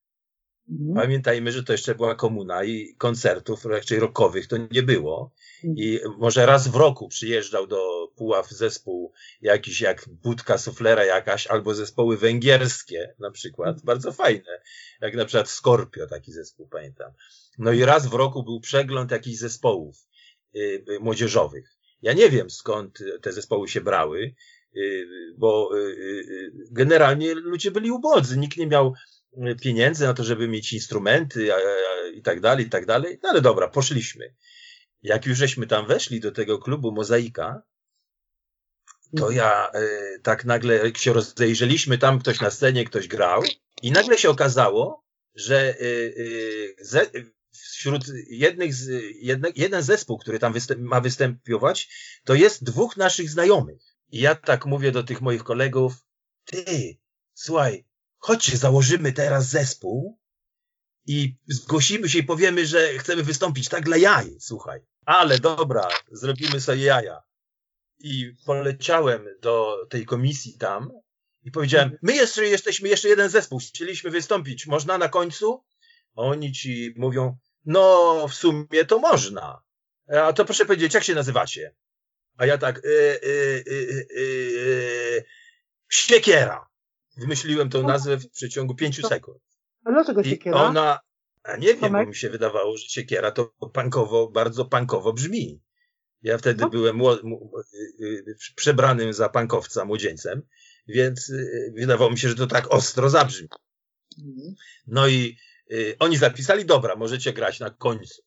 Mhm. 0.69 0.95
Pamiętajmy, 0.95 1.51
że 1.51 1.63
to 1.63 1.71
jeszcze 1.71 1.95
była 1.95 2.15
komuna 2.15 2.63
i 2.63 2.95
koncertów 2.97 3.65
raczej 3.65 3.99
rockowych 3.99 4.47
to 4.47 4.57
nie 4.71 4.83
było. 4.83 5.31
Mhm. 5.63 5.77
I 5.77 5.99
może 6.17 6.45
raz 6.45 6.67
w 6.67 6.75
roku 6.75 7.07
przyjeżdżał 7.07 7.67
do 7.67 8.07
Puław 8.15 8.49
zespół 8.49 9.13
jakiś 9.41 9.81
jak 9.81 10.09
Budka 10.09 10.57
Suflera 10.57 11.05
jakaś, 11.05 11.47
albo 11.47 11.73
zespoły 11.73 12.17
węgierskie 12.17 13.15
na 13.19 13.31
przykład, 13.31 13.69
mhm. 13.69 13.85
bardzo 13.85 14.11
fajne. 14.11 14.61
Jak 15.01 15.15
na 15.15 15.25
przykład 15.25 15.49
Scorpio, 15.49 16.07
taki 16.07 16.31
zespół 16.31 16.67
pamiętam. 16.67 17.11
No 17.57 17.71
i 17.71 17.85
raz 17.85 18.07
w 18.07 18.13
roku 18.13 18.43
był 18.43 18.59
przegląd 18.59 19.11
jakichś 19.11 19.37
zespołów 19.37 20.07
y, 20.55 20.85
y, 20.89 20.99
młodzieżowych. 20.99 21.75
Ja 22.01 22.13
nie 22.13 22.29
wiem 22.29 22.49
skąd 22.49 22.99
te 23.21 23.31
zespoły 23.31 23.67
się 23.67 23.81
brały, 23.81 24.35
y, 24.75 25.07
bo 25.37 25.69
generalnie 26.71 27.33
ludzie 27.33 27.71
byli 27.71 27.91
ubodzy. 27.91 28.37
Nikt 28.37 28.57
nie 28.57 28.67
miał 28.67 28.93
pieniędzy 29.61 30.03
na 30.03 30.13
to, 30.13 30.23
żeby 30.23 30.47
mieć 30.47 30.73
instrumenty 30.73 31.49
i 32.15 32.21
tak 32.21 32.39
dalej, 32.39 32.65
i 32.65 32.69
tak 32.69 32.85
dalej. 32.85 33.19
No 33.23 33.29
ale 33.29 33.41
dobra, 33.41 33.67
poszliśmy. 33.67 34.35
Jak 35.03 35.25
już 35.25 35.37
żeśmy 35.37 35.67
tam 35.67 35.87
weszli 35.87 36.19
do 36.19 36.31
tego 36.31 36.59
klubu 36.59 36.91
Mozaika, 36.91 37.61
to 39.17 39.31
ja 39.31 39.71
e, 39.73 40.19
tak 40.23 40.45
nagle 40.45 40.75
jak 40.75 40.97
się 40.97 41.13
rozejrzeliśmy, 41.13 41.97
tam 41.97 42.19
ktoś 42.19 42.41
na 42.41 42.51
scenie, 42.51 42.85
ktoś 42.85 43.07
grał 43.07 43.43
i 43.81 43.91
nagle 43.91 44.17
się 44.17 44.29
okazało, 44.29 45.03
że 45.35 45.57
e, 45.57 45.73
e, 45.73 46.15
ze, 46.81 47.05
wśród 47.51 48.03
jednych 48.27 48.73
z, 48.73 49.03
jedne, 49.15 49.49
jeden 49.55 49.83
zespół, 49.83 50.17
który 50.17 50.39
tam 50.39 50.53
występ, 50.53 50.81
ma 50.81 51.01
występować, 51.01 51.89
to 52.23 52.35
jest 52.35 52.63
dwóch 52.63 52.97
naszych 52.97 53.29
znajomych. 53.29 53.81
I 54.09 54.19
ja 54.19 54.35
tak 54.35 54.65
mówię 54.65 54.91
do 54.91 55.03
tych 55.03 55.21
moich 55.21 55.43
kolegów, 55.43 55.93
ty, 56.45 56.97
słuchaj, 57.33 57.85
chodźcie, 58.23 58.57
założymy 58.57 59.13
teraz 59.13 59.49
zespół 59.49 60.19
i 61.05 61.35
zgłosimy 61.47 62.09
się 62.09 62.19
i 62.19 62.23
powiemy, 62.23 62.65
że 62.65 62.97
chcemy 62.97 63.23
wystąpić 63.23 63.69
tak 63.69 63.85
dla 63.85 63.97
jaj, 63.97 64.37
słuchaj. 64.39 64.79
Ale 65.05 65.39
dobra, 65.39 65.87
zrobimy 66.11 66.61
sobie 66.61 66.83
jaja. 66.83 67.23
I 67.99 68.35
poleciałem 68.45 69.27
do 69.41 69.77
tej 69.89 70.05
komisji 70.05 70.57
tam 70.57 70.91
i 71.41 71.51
powiedziałem, 71.51 71.97
my 72.01 72.15
jeszcze 72.15 72.45
jesteśmy 72.45 72.89
jeszcze 72.89 73.09
jeden 73.09 73.29
zespół, 73.29 73.59
chcieliśmy 73.59 74.09
wystąpić, 74.09 74.67
można 74.67 74.97
na 74.97 75.09
końcu? 75.09 75.63
Oni 76.15 76.51
ci 76.51 76.93
mówią, 76.97 77.37
no 77.65 78.27
w 78.27 78.33
sumie 78.33 78.85
to 78.87 78.99
można. 78.99 79.63
A 80.07 80.33
to 80.33 80.45
proszę 80.45 80.65
powiedzieć, 80.65 80.93
jak 80.93 81.03
się 81.03 81.15
nazywacie? 81.15 81.75
A 82.37 82.45
ja 82.45 82.57
tak, 82.57 82.81
yy, 82.83 83.19
yy, 83.23 83.63
yy, 83.67 84.05
yy, 84.15 85.23
Świekiera. 85.89 86.72
Wymyśliłem 87.17 87.69
tą 87.69 87.87
nazwę 87.87 88.17
w 88.17 88.29
przeciągu 88.29 88.75
pięciu 88.75 89.07
sekund. 89.07 89.41
A 89.85 89.91
dlaczego 89.91 90.23
siekiera? 90.23 90.57
I 90.57 90.61
ona, 90.61 90.99
a 91.43 91.57
nie 91.57 91.67
wiem, 91.67 91.79
Tomek? 91.79 92.05
bo 92.05 92.09
mi 92.09 92.15
się 92.15 92.29
wydawało, 92.29 92.77
że 92.77 92.87
siekiera 92.87 93.31
to 93.31 93.53
pankowo, 93.73 94.31
bardzo 94.31 94.65
pankowo 94.65 95.13
brzmi. 95.13 95.61
Ja 96.21 96.37
wtedy 96.37 96.61
no. 96.61 96.69
byłem 96.69 97.01
y, 97.01 97.05
y, 98.01 98.35
przebranym 98.55 99.13
za 99.13 99.29
pankowca 99.29 99.85
młodzieńcem, 99.85 100.41
więc 100.87 101.29
y, 101.29 101.73
wydawało 101.75 102.11
mi 102.11 102.17
się, 102.17 102.29
że 102.29 102.35
to 102.35 102.47
tak 102.47 102.73
ostro 102.73 103.09
zabrzmi. 103.09 103.47
Mhm. 104.17 104.55
No 104.87 105.07
i 105.07 105.37
oni 105.99 106.17
zapisali, 106.17 106.65
dobra, 106.65 106.95
możecie 106.95 107.33
grać 107.33 107.59
na 107.59 107.69
końcu. 107.69 108.21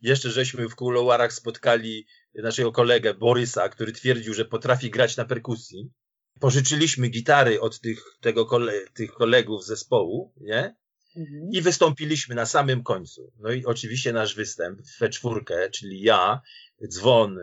Jeszcze 0.00 0.30
żeśmy 0.30 0.68
w 0.68 0.74
kuluarach 0.74 1.32
spotkali 1.32 2.06
naszego 2.34 2.72
kolegę 2.72 3.14
Borysa, 3.14 3.68
który 3.68 3.92
twierdził, 3.92 4.34
że 4.34 4.44
potrafi 4.44 4.90
grać 4.90 5.16
na 5.16 5.24
perkusji 5.24 5.90
pożyczyliśmy 6.40 7.08
gitary 7.08 7.60
od 7.60 7.80
tych, 7.80 8.04
tego 8.20 8.46
kole, 8.46 8.72
tych 8.94 9.12
kolegów 9.12 9.64
z 9.64 9.66
zespołu, 9.66 10.32
nie? 10.40 10.76
Mhm. 11.16 11.48
I 11.52 11.62
wystąpiliśmy 11.62 12.34
na 12.34 12.46
samym 12.46 12.82
końcu. 12.82 13.32
No 13.38 13.52
i 13.52 13.64
oczywiście 13.64 14.12
nasz 14.12 14.34
występ 14.34 14.80
we 15.00 15.08
czwórkę, 15.08 15.70
czyli 15.70 16.00
ja, 16.00 16.40
Dzwon, 16.88 17.38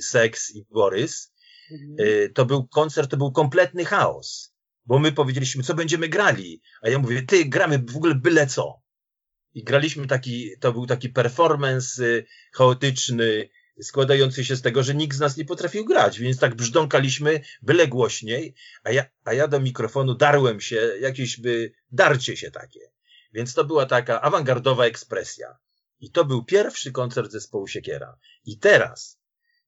Seks 0.00 0.54
i 0.54 0.66
Borys, 0.70 1.32
mhm. 1.70 2.08
Y, 2.08 2.30
to 2.34 2.44
był 2.44 2.68
koncert, 2.68 3.10
to 3.10 3.16
był 3.16 3.32
kompletny 3.32 3.84
chaos. 3.84 4.54
Bo 4.84 4.98
my 4.98 5.12
powiedzieliśmy, 5.12 5.62
co 5.62 5.74
będziemy 5.74 6.08
grali. 6.08 6.62
A 6.82 6.88
ja 6.88 6.98
mówię, 6.98 7.22
ty, 7.22 7.44
gramy 7.44 7.78
w 7.78 7.96
ogóle 7.96 8.14
byle 8.14 8.46
co. 8.46 8.82
I 9.54 9.64
graliśmy 9.64 10.06
taki, 10.06 10.50
to 10.60 10.72
był 10.72 10.86
taki 10.86 11.08
performance 11.08 12.04
y, 12.04 12.26
chaotyczny, 12.52 13.48
składający 13.82 14.44
się 14.44 14.56
z 14.56 14.62
tego, 14.62 14.82
że 14.82 14.94
nikt 14.94 15.16
z 15.16 15.20
nas 15.20 15.36
nie 15.36 15.44
potrafił 15.44 15.84
grać, 15.84 16.18
więc 16.18 16.38
tak 16.38 16.54
brzdąkaliśmy 16.54 17.40
byle 17.62 17.88
głośniej, 17.88 18.54
a 18.84 18.90
ja, 18.90 19.04
a 19.24 19.32
ja 19.32 19.48
do 19.48 19.60
mikrofonu 19.60 20.14
darłem 20.14 20.60
się, 20.60 20.76
jakieś 21.00 21.40
by 21.40 21.72
darcie 21.92 22.36
się 22.36 22.50
takie. 22.50 22.80
Więc 23.32 23.54
to 23.54 23.64
była 23.64 23.86
taka 23.86 24.20
awangardowa 24.20 24.84
ekspresja. 24.84 25.58
I 26.00 26.10
to 26.10 26.24
był 26.24 26.44
pierwszy 26.44 26.92
koncert 26.92 27.32
zespołu 27.32 27.66
Siekiera. 27.66 28.18
I 28.44 28.58
teraz, 28.58 29.18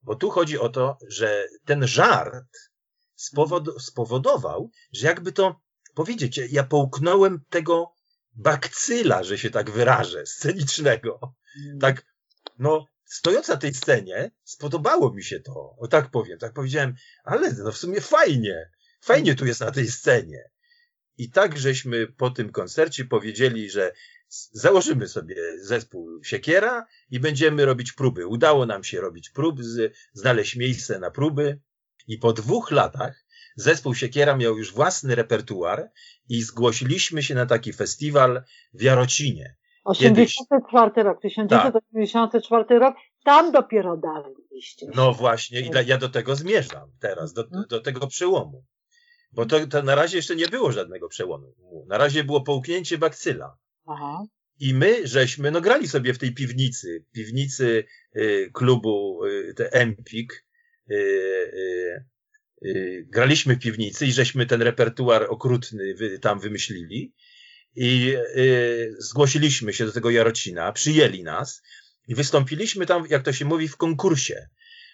bo 0.03 0.15
tu 0.15 0.31
chodzi 0.31 0.59
o 0.59 0.69
to, 0.69 0.99
że 1.09 1.49
ten 1.65 1.87
żart 1.87 2.71
spowod 3.15 3.83
spowodował, 3.83 4.71
że 4.93 5.07
jakby 5.07 5.33
to 5.33 5.61
powiedzieć, 5.95 6.41
ja 6.51 6.65
połknąłem 6.65 7.41
tego 7.49 7.95
bakcyla, 8.33 9.23
że 9.25 9.39
się 9.39 9.51
tak 9.51 9.71
wyrażę, 9.71 10.27
scenicznego. 10.27 11.35
Tak, 11.81 12.07
no, 12.59 12.87
stojąc 13.09 13.49
na 13.49 13.57
tej 13.57 13.75
scenie, 13.75 14.31
spodobało 14.45 15.15
mi 15.15 15.25
się 15.25 15.41
to. 15.41 15.77
O 15.79 15.89
tak 15.89 16.11
powiem, 16.11 16.39
tak 16.39 16.53
powiedziałem, 16.53 16.95
ale 17.25 17.53
no 17.53 17.73
w 17.73 17.79
sumie 17.79 18.01
fajnie. 18.01 18.71
Fajnie 19.01 19.35
tu 19.35 19.47
jest 19.47 19.61
na 19.61 19.71
tej 19.71 19.89
scenie. 19.89 20.51
I 21.17 21.31
tak 21.31 21.59
żeśmy 21.59 22.07
po 22.07 22.31
tym 22.31 22.53
koncercie 22.53 23.05
powiedzieli, 23.05 23.71
że 23.71 23.93
założymy 24.53 25.09
sobie 25.09 25.37
zespół 25.61 26.25
Siekiera 26.25 26.87
i 27.11 27.21
będziemy 27.21 27.65
robić 27.65 27.93
próby. 27.93 28.27
Udało 28.27 28.67
nam 28.67 28.85
się 28.85 29.01
robić 29.01 29.31
próby, 29.31 29.93
znaleźć 30.13 30.57
miejsce 30.57 30.99
na 30.99 31.11
próby. 31.11 31.61
I 32.07 32.19
po 32.19 32.33
dwóch 32.33 32.71
latach 32.71 33.25
zespół 33.57 33.95
Siekiera 33.95 34.37
miał 34.37 34.59
już 34.59 34.73
własny 34.73 35.15
repertuar 35.15 35.91
i 36.29 36.43
zgłosiliśmy 36.43 37.23
się 37.23 37.35
na 37.35 37.47
taki 37.47 37.73
festiwal 37.73 38.45
w 38.75 38.83
Jarocinie. 38.83 39.57
84 39.89 41.03
rok, 41.03 41.21
1984 41.21 42.65
tak. 42.69 42.81
rok, 42.81 42.97
tam 43.25 43.53
dopiero 43.53 43.97
dalej 43.97 44.35
iście. 44.51 44.87
No 44.95 45.13
właśnie, 45.13 45.61
i 45.61 45.71
ja 45.87 45.99
do 45.99 46.09
tego 46.09 46.37
zmierzam 46.37 46.91
teraz, 47.01 47.33
do, 47.33 47.43
mhm. 47.43 47.65
do 47.69 47.81
tego 47.81 48.07
przełomu. 48.07 48.65
Bo 49.33 49.47
to, 49.47 49.67
to 49.67 49.83
na 49.83 49.95
razie 49.95 50.17
jeszcze 50.17 50.37
nie 50.37 50.49
było 50.49 50.73
żadnego 50.73 51.09
przełomu. 51.09 51.55
Na 51.89 51.99
razie 51.99 52.25
było 52.25 52.41
połknięcie 52.41 52.99
bakcyla. 52.99 53.57
Aha. 53.87 54.25
I 54.61 54.75
my 54.75 55.07
żeśmy, 55.07 55.51
no 55.51 55.61
grali 55.61 55.89
sobie 55.89 56.15
w 56.15 56.19
tej 56.19 56.35
piwnicy, 56.35 57.05
piwnicy 57.13 57.85
y, 58.17 58.51
klubu 58.53 59.25
y, 59.25 59.55
te 59.57 59.73
Empik, 59.73 60.49
graliśmy 63.07 63.55
w 63.55 63.59
piwnicy 63.59 64.07
i 64.07 64.13
żeśmy 64.13 64.47
ten 64.47 64.63
repertuar 64.63 65.27
okrutny 65.29 65.95
tam 66.21 66.41
wymyślili 66.41 67.13
i 67.81 68.17
zgłosiliśmy 68.99 69.73
się 69.73 69.87
do 69.87 69.93
tego 69.93 70.11
Jarocina, 70.11 70.73
przyjęli 70.73 71.23
nas 71.23 71.63
i 72.09 72.15
wystąpiliśmy 72.15 72.87
tam, 72.87 73.07
jak 73.11 73.23
to 73.23 73.33
się 73.33 73.45
mówi, 73.45 73.69
w 73.69 73.77
konkursie. 73.77 74.49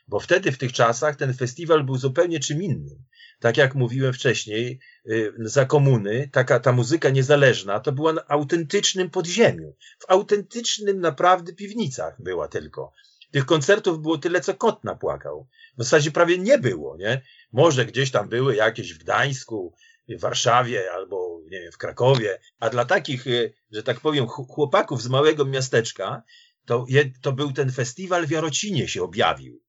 Bo 0.09 0.21
wtedy, 0.21 0.53
w 0.53 0.59
tych 0.59 0.73
czasach, 0.73 1.17
ten 1.17 1.35
festiwal 1.35 1.85
był 1.85 1.97
zupełnie 1.97 2.41
czym 2.41 2.63
innym. 2.63 3.05
Tak 3.41 3.57
jak 3.57 3.75
mówiłem 3.75 4.13
wcześniej, 4.13 4.81
y, 5.11 5.33
za 5.39 5.65
komuny, 5.65 6.29
taka 6.33 6.61
ta 6.61 6.73
muzyka 6.73 7.11
niezależna, 7.11 7.81
to 7.81 7.93
była 7.93 8.13
na 8.13 8.27
autentycznym 8.29 9.11
podziemiu. 9.11 9.77
W 9.99 10.11
autentycznym 10.11 11.01
naprawdę 11.01 11.53
piwnicach 11.53 12.23
była 12.23 12.49
tylko. 12.49 12.93
Tych 13.31 13.47
koncertów 13.47 14.03
było 14.03 14.19
tyle, 14.19 14.41
co 14.41 14.55
kot 14.55 14.85
napłakał. 14.85 15.49
W 15.79 15.83
zasadzie 15.83 16.11
prawie 16.11 16.39
nie 16.39 16.59
było, 16.59 16.97
nie? 16.97 17.23
Może 17.53 17.87
gdzieś 17.87 18.11
tam 18.11 18.29
były 18.29 18.57
jakieś 18.57 18.95
w 18.95 18.99
Gdańsku, 18.99 19.75
w 20.09 20.21
Warszawie 20.21 20.93
albo, 20.93 21.41
nie 21.51 21.61
wiem, 21.61 21.73
w 21.73 21.79
Krakowie, 21.79 22.41
a 22.59 22.71
dla 22.71 22.85
takich, 22.85 23.27
y, 23.27 23.55
że 23.71 23.83
tak 23.83 24.01
powiem, 24.01 24.27
chłopaków 24.27 25.03
z 25.03 25.09
małego 25.09 25.45
miasteczka, 25.45 26.23
to, 26.67 26.87
to 27.23 27.33
był 27.33 27.53
ten 27.53 27.73
festiwal 27.73 28.27
w 28.27 28.31
Jarocinie 28.31 28.89
się 28.89 29.03
objawił. 29.03 29.63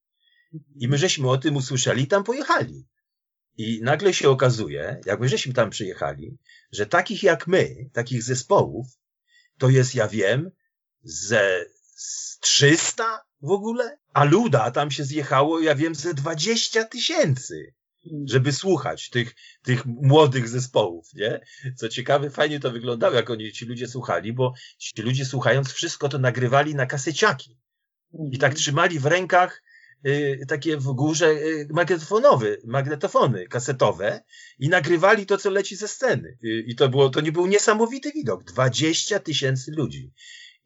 I 0.76 0.88
my 0.88 0.98
żeśmy 0.98 1.30
o 1.30 1.38
tym 1.38 1.56
usłyszeli 1.56 2.02
i 2.02 2.06
tam 2.06 2.24
pojechali. 2.24 2.86
I 3.56 3.80
nagle 3.82 4.14
się 4.14 4.30
okazuje, 4.30 5.00
jak 5.06 5.20
my 5.20 5.28
żeśmy 5.28 5.52
tam 5.52 5.70
przyjechali, 5.70 6.38
że 6.72 6.86
takich 6.86 7.22
jak 7.22 7.46
my, 7.46 7.90
takich 7.92 8.22
zespołów, 8.22 8.86
to 9.58 9.68
jest, 9.68 9.94
ja 9.94 10.08
wiem, 10.08 10.50
ze 11.02 11.64
300 12.40 13.24
w 13.42 13.50
ogóle, 13.50 13.98
a 14.12 14.24
luda 14.24 14.70
tam 14.70 14.90
się 14.90 15.04
zjechało, 15.04 15.60
ja 15.60 15.74
wiem, 15.74 15.94
ze 15.94 16.14
20 16.14 16.84
tysięcy, 16.84 17.74
żeby 18.24 18.52
słuchać 18.52 19.10
tych, 19.10 19.34
tych 19.62 19.86
młodych 19.86 20.48
zespołów, 20.48 21.14
nie? 21.14 21.40
Co 21.76 21.88
ciekawe, 21.88 22.30
fajnie 22.30 22.60
to 22.60 22.70
wyglądało, 22.70 23.14
jak 23.14 23.30
oni, 23.30 23.52
ci 23.52 23.64
ludzie 23.64 23.88
słuchali, 23.88 24.32
bo 24.32 24.54
ci 24.78 25.02
ludzie 25.02 25.24
słuchając 25.24 25.72
wszystko 25.72 26.08
to 26.08 26.18
nagrywali 26.18 26.74
na 26.74 26.86
kaseciaki. 26.86 27.58
I 28.32 28.38
tak 28.38 28.54
trzymali 28.54 28.98
w 28.98 29.06
rękach 29.06 29.62
Y, 30.06 30.46
takie 30.48 30.76
w 30.76 30.92
górze 30.92 31.26
y, 31.26 31.68
magnetofony 32.64 33.48
kasetowe 33.48 34.22
i 34.58 34.68
nagrywali 34.68 35.26
to, 35.26 35.38
co 35.38 35.50
leci 35.50 35.76
ze 35.76 35.88
sceny. 35.88 36.38
Y, 36.44 36.64
I 36.66 36.76
to 36.76 36.88
było, 36.88 37.10
to 37.10 37.20
nie 37.20 37.32
był 37.32 37.46
niesamowity 37.46 38.12
widok. 38.12 38.44
20 38.44 39.20
tysięcy 39.20 39.72
ludzi. 39.76 40.12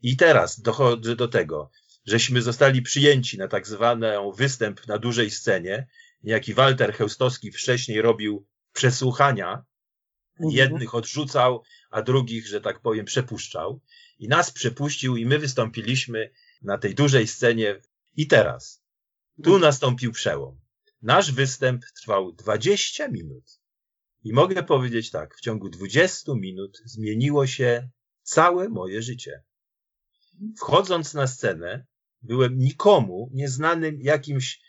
I 0.03 0.17
teraz 0.17 0.61
dochodzę 0.61 1.17
do 1.17 1.29
tego, 1.29 1.71
żeśmy 2.07 2.43
zostali 2.43 2.83
przyjęci 2.83 3.39
na 3.39 3.49
tak 3.49 3.67
zwany 3.67 4.13
występ 4.37 4.87
na 4.87 4.99
dużej 4.99 5.31
scenie. 5.31 5.87
Jaki 6.23 6.55
Walter 6.55 6.95
Heustowski 6.95 7.53
wcześniej 7.53 8.03
robił 8.03 8.47
przesłuchania. 8.73 9.65
Mhm. 10.41 10.57
Jednych 10.57 10.95
odrzucał, 10.95 11.63
a 11.91 12.03
drugich, 12.03 12.47
że 12.47 12.61
tak 12.61 12.81
powiem, 12.81 13.05
przepuszczał. 13.05 13.81
I 14.19 14.29
nas 14.29 14.51
przepuścił 14.51 15.17
i 15.17 15.27
my 15.27 15.39
wystąpiliśmy 15.39 16.31
na 16.63 16.79
tej 16.79 16.95
dużej 16.95 17.27
scenie. 17.27 17.81
I 18.17 18.27
teraz 18.27 18.83
tu 19.43 19.59
nastąpił 19.59 20.13
przełom. 20.13 20.61
Nasz 21.03 21.33
występ 21.33 21.85
trwał 22.01 22.33
20 22.33 23.09
minut. 23.09 23.61
I 24.25 24.33
mogę 24.33 24.63
powiedzieć 24.63 25.11
tak, 25.11 25.37
w 25.37 25.41
ciągu 25.41 25.69
20 25.69 26.33
minut 26.35 26.83
zmieniło 26.85 27.47
się 27.47 27.89
całe 28.23 28.69
moje 28.69 29.03
życie. 29.03 29.43
Wchodząc 30.59 31.15
na 31.15 31.27
scenę, 31.27 31.87
byłem 32.23 32.59
nikomu 32.59 33.31
nieznanym 33.33 34.01
jakimś 34.01 34.61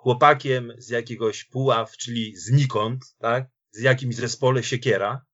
chłopakiem 0.00 0.72
z 0.78 0.88
jakiegoś 0.88 1.44
puław, 1.44 1.96
czyli 1.96 2.36
znikąd, 2.36 3.04
tak? 3.18 3.46
Z 3.70 3.80
jakimś 3.80 4.14
zespole 4.14 4.62
siekiera, 4.62 5.24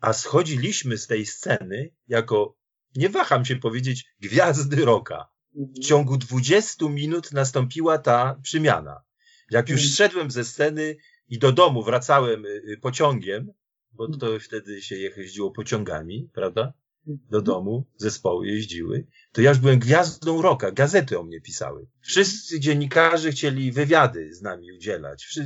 a 0.00 0.12
schodziliśmy 0.12 0.98
z 0.98 1.06
tej 1.06 1.26
sceny 1.26 1.90
jako, 2.08 2.56
nie 2.96 3.08
waham 3.08 3.44
się 3.44 3.56
powiedzieć, 3.56 4.04
gwiazdy 4.20 4.84
roka. 4.84 5.28
W 5.54 5.78
ciągu 5.78 6.16
20 6.16 6.88
minut 6.88 7.32
nastąpiła 7.32 7.98
ta 7.98 8.40
przemiana. 8.42 9.02
Jak 9.50 9.68
już 9.68 9.80
mhm. 9.80 9.96
szedłem 9.96 10.30
ze 10.30 10.44
sceny 10.44 10.96
i 11.28 11.38
do 11.38 11.52
domu 11.52 11.82
wracałem 11.82 12.46
y, 12.46 12.48
y, 12.48 12.78
pociągiem, 12.82 13.52
bo 13.92 14.04
mhm. 14.06 14.20
to 14.20 14.40
wtedy 14.40 14.82
się 14.82 14.96
jeździło 14.96 15.50
pociągami, 15.50 16.30
prawda? 16.32 16.72
Do 17.06 17.42
domu 17.42 17.86
zespoły 17.96 18.46
jeździły, 18.46 19.06
to 19.32 19.40
ja 19.40 19.50
już 19.50 19.58
byłem 19.58 19.78
gwiazdą 19.78 20.42
roka, 20.42 20.72
gazety 20.72 21.18
o 21.18 21.22
mnie 21.22 21.40
pisały. 21.40 21.86
Wszyscy 22.00 22.60
dziennikarze 22.60 23.30
chcieli 23.30 23.72
wywiady 23.72 24.34
z 24.34 24.42
nami 24.42 24.72
udzielać, 24.72 25.38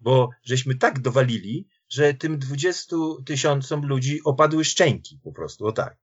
bo 0.00 0.30
żeśmy 0.42 0.74
tak 0.74 1.00
dowalili, 1.00 1.68
że 1.88 2.14
tym 2.14 2.38
20 2.38 2.96
tysiącom 3.26 3.86
ludzi 3.86 4.20
opadły 4.24 4.64
szczęki 4.64 5.20
po 5.24 5.32
prostu, 5.32 5.66
o 5.66 5.72
tak. 5.72 5.96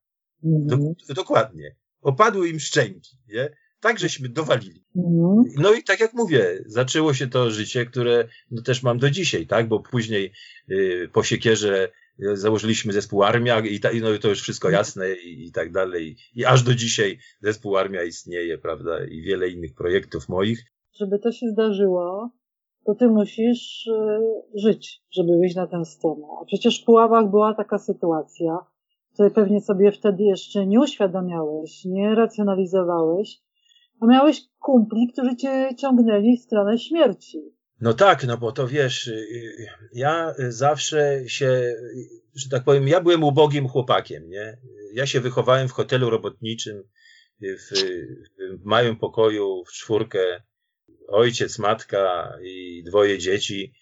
Do, 0.43 0.75
mhm. 0.75 0.93
dokładnie 1.15 1.75
opadły 2.05 2.49
im 2.49 2.59
szczęki, 2.59 3.17
nie? 3.27 3.49
Tak 3.79 3.99
żeśmy 3.99 4.29
dowalili. 4.29 4.85
Mhm. 4.95 5.43
No 5.57 5.73
i 5.73 5.83
tak 5.83 5.99
jak 5.99 6.13
mówię, 6.13 6.63
zaczęło 6.65 7.13
się 7.13 7.27
to 7.27 7.51
życie, 7.51 7.85
które 7.85 8.27
no 8.51 8.61
też 8.61 8.83
mam 8.83 8.99
do 8.99 9.09
dzisiaj, 9.09 9.47
tak? 9.47 9.67
Bo 9.67 9.79
później 9.79 10.31
y, 10.71 11.09
po 11.13 11.23
siekierze 11.23 11.91
założyliśmy 12.33 12.93
zespół 12.93 13.23
Armia 13.23 13.59
i, 13.59 13.79
ta, 13.79 13.89
no, 14.01 14.07
to 14.21 14.29
już 14.29 14.41
wszystko 14.41 14.69
jasne 14.69 15.13
i, 15.13 15.47
i 15.47 15.51
tak 15.51 15.71
dalej. 15.71 16.15
I 16.35 16.45
aż 16.45 16.63
do 16.63 16.75
dzisiaj 16.75 17.17
zespół 17.41 17.77
Armia 17.77 18.03
istnieje, 18.03 18.57
prawda? 18.57 19.05
I 19.05 19.21
wiele 19.21 19.49
innych 19.49 19.75
projektów 19.75 20.29
moich. 20.29 20.59
Żeby 20.99 21.19
to 21.19 21.31
się 21.31 21.47
zdarzyło, 21.47 22.31
to 22.85 22.95
ty 22.95 23.07
musisz 23.07 23.87
y, 23.87 24.59
żyć, 24.59 25.03
żeby 25.11 25.37
wyjść 25.37 25.55
na 25.55 25.67
tę 25.67 25.85
scenę. 25.85 26.27
A 26.41 26.45
przecież 26.45 26.81
w 26.81 26.85
Puławach 26.85 27.29
była 27.29 27.53
taka 27.53 27.77
sytuacja, 27.77 28.57
której 29.13 29.31
pewnie 29.31 29.61
sobie 29.61 29.91
wtedy 29.91 30.23
jeszcze 30.23 30.67
nie 30.67 30.79
uświadamiałeś, 30.79 31.85
nie 31.85 32.15
racjonalizowałeś, 32.15 33.41
a 34.01 34.05
miałeś 34.05 34.41
kumpli, 34.59 35.07
którzy 35.13 35.35
cię 35.35 35.69
ciągnęli 35.77 36.37
w 36.37 36.41
stronę 36.41 36.77
śmierci. 36.77 37.54
No 37.81 37.93
tak, 37.93 38.23
no 38.23 38.37
bo 38.37 38.51
to 38.51 38.67
wiesz, 38.67 39.07
y, 39.07 39.11
y, 39.13 39.67
ja 39.93 40.35
zawsze 40.49 41.23
się, 41.27 41.75
że 42.35 42.49
tak 42.49 42.63
powiem, 42.63 42.87
ja 42.87 43.01
byłem 43.01 43.23
ubogim 43.23 43.67
chłopakiem, 43.67 44.29
nie? 44.29 44.57
Ja 44.93 45.05
się 45.05 45.21
wychowałem 45.21 45.67
w 45.67 45.71
hotelu 45.71 46.09
robotniczym, 46.09 46.83
w, 47.41 47.69
w 48.61 48.65
małym 48.65 48.97
pokoju, 48.97 49.63
w 49.65 49.71
czwórkę, 49.71 50.41
ojciec, 51.07 51.59
matka 51.59 52.37
i 52.41 52.83
dwoje 52.85 53.17
dzieci. 53.17 53.73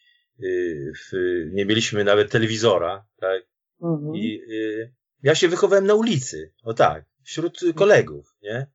Y, 0.44 0.94
w, 0.96 1.12
nie 1.52 1.66
mieliśmy 1.66 2.04
nawet 2.04 2.32
telewizora, 2.32 3.06
tak? 3.20 3.44
Mhm. 3.82 4.16
I 4.16 4.42
ja 5.24 5.36
się 5.36 5.48
wychowałem 5.48 5.86
na 5.86 5.94
ulicy, 5.94 6.54
o 6.64 6.74
tak, 6.74 7.06
wśród 7.24 7.60
kolegów, 7.76 8.36
nie? 8.42 8.68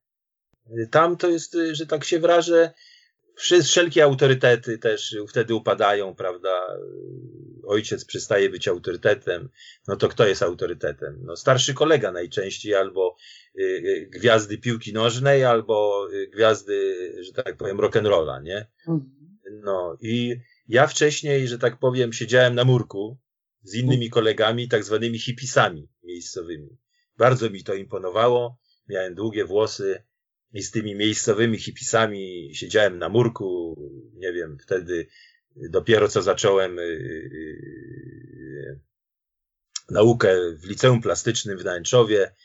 Tam 0.91 1.17
to 1.17 1.29
jest, 1.29 1.57
że 1.71 1.87
tak 1.87 2.03
się 2.03 2.19
wrażę, 2.19 2.73
wszelkie 3.39 4.03
autorytety 4.03 4.77
też 4.77 5.15
wtedy 5.27 5.55
upadają, 5.55 6.15
prawda? 6.15 6.77
Ojciec 7.67 8.05
przestaje 8.05 8.49
być 8.49 8.67
autorytetem, 8.67 9.49
no 9.87 9.95
to 9.95 10.09
kto 10.09 10.27
jest 10.27 10.43
autorytetem? 10.43 11.19
No 11.23 11.35
starszy 11.35 11.73
kolega 11.73 12.11
najczęściej, 12.11 12.75
albo 12.75 13.15
y, 13.59 13.61
y, 13.61 14.09
gwiazdy 14.11 14.57
piłki 14.57 14.93
nożnej, 14.93 15.43
albo 15.43 16.07
y, 16.13 16.27
gwiazdy, 16.27 16.95
że 17.23 17.33
tak 17.33 17.57
powiem, 17.57 17.77
rock'n'rolla, 17.77 18.43
nie? 18.43 18.67
Mhm. 18.87 19.19
No 19.51 19.97
i 20.01 20.39
ja 20.67 20.87
wcześniej, 20.87 21.47
że 21.47 21.57
tak 21.57 21.79
powiem, 21.79 22.13
siedziałem 22.13 22.55
na 22.55 22.63
murku 22.63 23.17
z 23.61 23.75
innymi 23.75 24.09
kolegami, 24.09 24.67
tak 24.67 24.83
zwanymi 24.83 25.19
hipisami 25.19 25.89
miejscowymi. 26.03 26.77
Bardzo 27.17 27.49
mi 27.49 27.63
to 27.63 27.73
imponowało. 27.73 28.57
Miałem 28.87 29.15
długie 29.15 29.45
włosy 29.45 30.03
i 30.53 30.63
z 30.63 30.71
tymi 30.71 30.95
miejscowymi 30.95 31.57
hipisami 31.57 32.51
siedziałem 32.55 32.97
na 32.97 33.09
murku. 33.09 33.75
Nie 34.13 34.33
wiem, 34.33 34.57
wtedy 34.63 35.07
dopiero 35.55 36.07
co 36.07 36.21
zacząłem 36.21 36.79
y, 36.79 36.81
y, 36.81 36.85
y, 38.67 38.79
naukę 39.89 40.35
w 40.55 40.65
liceum 40.65 41.01
plastycznym 41.01 41.57
w 41.57 41.65
Nęczowie, 41.65 42.35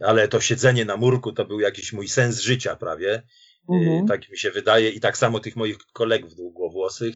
ale 0.00 0.28
to 0.28 0.40
siedzenie 0.40 0.84
na 0.84 0.96
murku 0.96 1.32
to 1.32 1.44
był 1.44 1.60
jakiś 1.60 1.92
mój 1.92 2.08
sens 2.08 2.40
życia 2.40 2.76
prawie. 2.76 3.22
Mhm. 3.68 4.06
Tak 4.06 4.30
mi 4.30 4.38
się 4.38 4.50
wydaje 4.50 4.90
i 4.90 5.00
tak 5.00 5.18
samo 5.18 5.40
tych 5.40 5.56
moich 5.56 5.78
kolegów 5.92 6.34
długowłosych. 6.34 7.14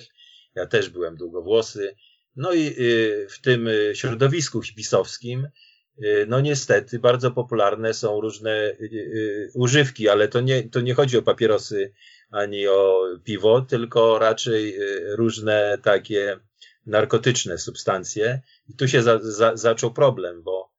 Ja 0.55 0.67
też 0.67 0.91
byłem 0.91 1.17
długowłosy. 1.17 1.97
No 2.37 2.53
i 2.53 2.75
w 3.31 3.41
tym 3.43 3.69
środowisku 3.95 4.62
hipisowskim 4.62 5.49
no 6.27 6.41
niestety 6.41 6.99
bardzo 6.99 7.31
popularne 7.31 7.95
są 7.95 8.21
różne 8.21 8.51
y, 8.51 8.77
y, 8.81 9.51
używki, 9.55 10.09
ale 10.09 10.29
to 10.29 10.41
nie, 10.41 10.69
to 10.69 10.81
nie 10.81 10.95
chodzi 10.95 11.19
o 11.19 11.23
papierosy 11.23 11.93
ani 12.31 12.69
o 12.69 13.09
piwo, 13.25 13.61
tylko 13.61 14.19
raczej 14.19 14.79
różne 15.09 15.79
takie 15.83 16.39
narkotyczne 16.87 17.59
substancje. 17.59 18.41
I 18.69 18.77
tu 18.77 18.89
się 18.89 19.03
za, 19.03 19.19
za, 19.23 19.57
zaczął 19.57 19.93
problem, 19.93 20.43
bo 20.43 20.73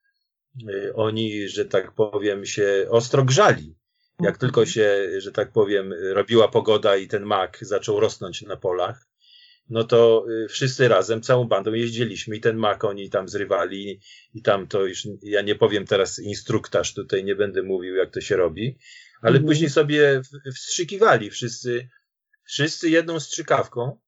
oni, 0.95 1.49
że 1.49 1.65
tak 1.65 1.91
powiem, 1.91 2.45
się 2.45 2.85
ostro 2.89 3.25
grzali. 3.25 3.75
Jak 4.19 4.37
tylko 4.37 4.65
się, 4.65 5.07
że 5.17 5.31
tak 5.31 5.51
powiem, 5.51 5.93
robiła 6.13 6.47
pogoda 6.47 6.95
i 6.95 7.07
ten 7.07 7.23
mak 7.23 7.57
zaczął 7.61 7.99
rosnąć 7.99 8.41
na 8.41 8.57
polach, 8.57 9.07
no 9.69 9.83
to 9.83 10.25
y, 10.29 10.47
wszyscy 10.47 10.87
razem, 10.87 11.21
całą 11.21 11.47
bandą 11.47 11.73
jeździliśmy 11.73 12.35
i 12.35 12.41
ten 12.41 12.57
mak 12.57 12.83
oni 12.83 13.09
tam 13.09 13.29
zrywali 13.29 13.99
i 14.33 14.41
tam 14.41 14.67
to 14.67 14.85
już, 14.85 15.07
ja 15.21 15.41
nie 15.41 15.55
powiem 15.55 15.85
teraz 15.85 16.19
instruktaż, 16.19 16.93
tutaj 16.93 17.23
nie 17.23 17.35
będę 17.35 17.63
mówił 17.63 17.95
jak 17.95 18.11
to 18.11 18.21
się 18.21 18.35
robi, 18.35 18.77
ale 19.21 19.31
Mhm. 19.35 19.45
później 19.45 19.69
sobie 19.69 20.21
wstrzykiwali 20.55 21.29
wszyscy, 21.29 21.89
wszyscy 22.43 22.89
jedną 22.89 23.19
strzykawką, 23.19 23.99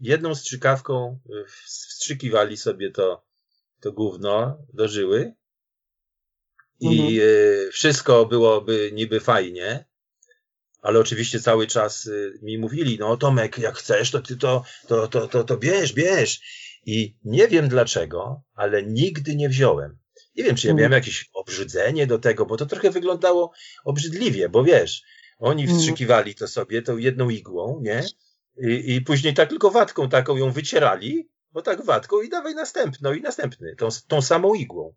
jedną 0.00 0.34
strzykawką 0.34 1.20
y, 1.30 1.44
wstrzykiwali 1.66 2.56
sobie 2.56 2.90
to, 2.90 3.24
to 3.80 3.92
gówno 3.92 4.58
do 4.72 4.88
żyły 4.88 5.34
i 6.80 6.86
Mhm. 6.88 7.08
y, 7.20 7.70
wszystko 7.72 8.26
byłoby 8.26 8.90
niby 8.94 9.20
fajnie, 9.20 9.84
ale 10.84 10.98
oczywiście 11.00 11.40
cały 11.40 11.66
czas 11.66 12.06
y, 12.06 12.38
mi 12.42 12.58
mówili, 12.58 12.96
no 13.00 13.16
Tomek, 13.16 13.58
jak 13.58 13.76
chcesz, 13.78 14.10
to 14.10 14.20
ty 14.20 14.36
to, 14.36 14.64
to, 14.88 15.08
to, 15.08 15.28
to, 15.28 15.44
to 15.44 15.56
bierz, 15.56 15.92
bierz. 15.92 16.40
I 16.86 17.16
nie 17.24 17.48
wiem 17.48 17.68
dlaczego, 17.68 18.42
ale 18.54 18.82
nigdy 18.82 19.36
nie 19.36 19.48
wziąłem. 19.48 19.98
Nie 20.36 20.44
wiem, 20.44 20.56
czy 20.56 20.66
ja 20.68 20.74
miałem 20.74 20.92
jakieś 20.92 21.30
obrzydzenie 21.32 22.06
do 22.06 22.18
tego, 22.18 22.46
bo 22.46 22.56
to 22.56 22.66
trochę 22.66 22.90
wyglądało 22.90 23.52
obrzydliwie, 23.84 24.48
bo 24.48 24.64
wiesz, 24.64 25.02
oni 25.38 25.62
Mhm. 25.62 25.78
wstrzykiwali 25.78 26.34
to 26.34 26.48
sobie 26.48 26.82
tą 26.82 26.96
jedną 26.96 27.28
igłą, 27.30 27.80
nie? 27.82 28.04
I, 28.68 28.94
I 28.94 29.00
później 29.00 29.34
tak 29.34 29.48
tylko 29.48 29.70
watką 29.70 30.08
taką 30.08 30.36
ją 30.36 30.52
wycierali, 30.52 31.28
bo 31.52 31.62
tak 31.62 31.84
watką 31.84 32.22
i 32.22 32.28
dawaj 32.28 32.54
następną 32.54 33.12
i 33.12 33.20
następny, 33.20 33.76
tą, 33.76 33.88
tą 34.08 34.22
samą 34.22 34.54
igłą. 34.54 34.94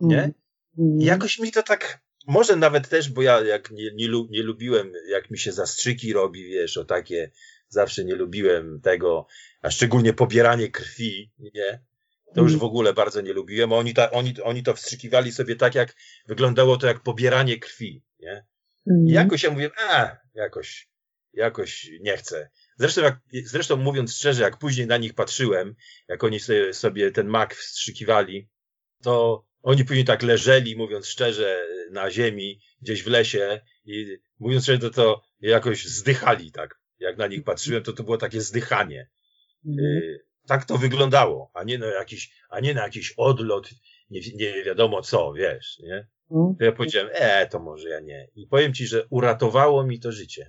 Nie? 0.00 0.32
I 0.78 1.04
jakoś 1.04 1.38
mi 1.38 1.52
to 1.52 1.62
tak, 1.62 2.00
może 2.26 2.56
nawet 2.56 2.88
też, 2.88 3.08
bo 3.08 3.22
ja 3.22 3.40
jak 3.40 3.70
nie, 3.70 3.90
nie, 3.94 4.08
nie 4.30 4.42
lubiłem, 4.42 4.92
jak 5.08 5.30
mi 5.30 5.38
się 5.38 5.52
zastrzyki 5.52 6.12
robi, 6.12 6.44
wiesz, 6.44 6.76
o 6.76 6.84
takie, 6.84 7.30
zawsze 7.68 8.04
nie 8.04 8.14
lubiłem 8.14 8.80
tego, 8.80 9.26
a 9.62 9.70
szczególnie 9.70 10.12
pobieranie 10.12 10.70
krwi, 10.70 11.32
nie? 11.38 11.82
To 12.34 12.40
już 12.40 12.52
Mhm. 12.52 12.60
w 12.60 12.64
ogóle 12.64 12.92
bardzo 12.92 13.20
nie 13.20 13.32
lubiłem. 13.32 13.72
Oni, 13.72 13.94
ta, 13.94 14.10
oni, 14.10 14.34
oni 14.42 14.62
to 14.62 14.74
wstrzykiwali 14.74 15.32
sobie 15.32 15.56
tak, 15.56 15.74
jak 15.74 15.96
wyglądało 16.26 16.76
to 16.76 16.86
jak 16.86 17.02
pobieranie 17.02 17.58
krwi, 17.58 18.02
nie? 18.20 18.46
Mhm. 18.86 19.06
I 19.08 19.10
jakoś 19.12 19.42
ja 19.42 19.50
mówię, 19.50 19.70
a, 19.88 20.16
jakoś, 20.34 20.88
jakoś 21.32 21.90
nie 22.00 22.16
chcę. 22.16 22.50
Zresztą, 22.76 23.02
jak, 23.02 23.18
zresztą 23.44 23.76
mówiąc 23.76 24.14
szczerze, 24.14 24.42
jak 24.42 24.58
później 24.58 24.86
na 24.86 24.96
nich 24.96 25.14
patrzyłem, 25.14 25.74
jak 26.08 26.24
oni 26.24 26.40
sobie, 26.40 26.74
sobie 26.74 27.10
ten 27.10 27.26
mak 27.28 27.54
wstrzykiwali, 27.54 28.48
to 29.02 29.44
oni 29.62 29.84
później 29.84 30.04
tak 30.04 30.22
leżeli, 30.22 30.76
mówiąc 30.76 31.06
szczerze, 31.06 31.66
na 31.90 32.10
ziemi, 32.10 32.60
gdzieś 32.82 33.02
w 33.02 33.06
lesie 33.06 33.60
i 33.84 34.16
mówiąc 34.38 34.62
szczerze, 34.62 34.78
to, 34.78 34.90
to 34.90 35.22
jakoś 35.40 35.84
zdychali 35.84 36.52
tak. 36.52 36.80
Jak 36.98 37.18
na 37.18 37.26
nich 37.26 37.44
patrzyłem, 37.44 37.82
to 37.82 37.92
to 37.92 38.02
było 38.02 38.16
takie 38.16 38.40
zdychanie. 38.40 39.10
Mhm. 39.66 39.86
Y, 39.86 40.24
tak 40.46 40.64
to 40.64 40.78
wyglądało, 40.78 41.50
a 41.54 41.64
nie 41.64 41.78
na 41.78 41.86
jakiś, 41.86 42.32
a 42.50 42.60
nie 42.60 42.74
na 42.74 42.82
jakiś 42.82 43.14
odlot, 43.16 43.70
nie, 44.10 44.20
nie 44.34 44.64
wiadomo 44.64 45.02
co, 45.02 45.32
wiesz, 45.32 45.78
nie? 45.78 46.06
Mhm. 46.30 46.56
To 46.56 46.64
ja 46.64 46.72
powiedziałem, 46.72 47.10
e, 47.12 47.46
to 47.46 47.60
może 47.60 47.88
ja 47.88 48.00
nie. 48.00 48.28
I 48.34 48.46
powiem 48.46 48.74
ci, 48.74 48.86
że 48.86 49.06
uratowało 49.10 49.86
mi 49.86 50.00
to 50.00 50.12
życie. 50.12 50.46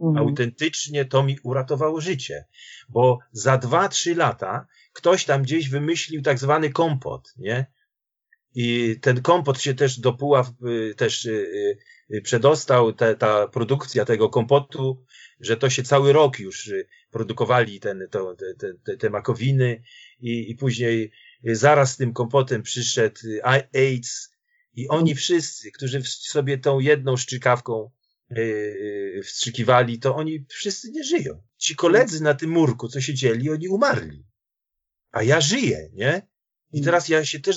Mhm. 0.00 0.28
Autentycznie 0.28 1.04
to 1.04 1.22
mi 1.22 1.38
uratowało 1.42 2.00
życie. 2.00 2.44
Bo 2.88 3.18
za 3.32 3.58
dwa, 3.58 3.88
trzy 3.88 4.14
lata 4.14 4.66
ktoś 4.92 5.24
tam 5.24 5.42
gdzieś 5.42 5.68
wymyślił 5.68 6.22
tak 6.22 6.38
zwany 6.38 6.70
kompot, 6.70 7.32
nie? 7.36 7.66
I 8.54 8.96
ten 9.00 9.22
kompot 9.22 9.60
się 9.60 9.74
też 9.74 10.00
do 10.00 10.12
Puław 10.12 10.50
y, 10.90 10.94
też 10.94 11.24
y, 11.24 11.78
y, 12.10 12.22
przedostał, 12.22 12.92
te, 12.92 13.16
ta 13.16 13.48
produkcja 13.48 14.04
tego 14.04 14.28
kompotu, 14.28 15.04
że 15.40 15.56
to 15.56 15.70
się 15.70 15.82
cały 15.82 16.12
rok 16.12 16.38
już 16.38 16.70
produkowali 17.10 17.80
ten, 17.80 18.08
to, 18.10 18.36
te, 18.36 18.74
te, 18.84 18.96
te, 18.96 19.10
makowiny 19.10 19.82
i, 20.20 20.50
i 20.50 20.54
później 20.54 21.12
zaraz 21.44 21.92
z 21.92 21.96
tym 21.96 22.12
kompotem 22.12 22.62
przyszedł 22.62 23.20
AIDS 23.72 24.30
i 24.74 24.88
oni 24.88 25.14
wszyscy, 25.14 25.70
którzy 25.70 26.02
sobie 26.02 26.58
tą 26.58 26.80
jedną 26.80 27.16
szczykawką 27.16 27.90
wstrzykiwali, 29.24 29.98
to 29.98 30.16
oni 30.16 30.46
wszyscy 30.48 30.90
nie 30.90 31.04
żyją. 31.04 31.42
Ci 31.58 31.76
koledzy 31.76 32.22
na 32.22 32.34
tym 32.34 32.50
murku, 32.50 32.88
co 32.88 33.00
siedzieli, 33.00 33.50
oni 33.50 33.68
umarli. 33.68 34.24
A 35.12 35.22
ja 35.22 35.40
żyję, 35.40 35.90
nie? 35.92 36.33
I 36.74 36.82
teraz 36.82 37.08
ja 37.08 37.24
się 37.24 37.40
też, 37.40 37.56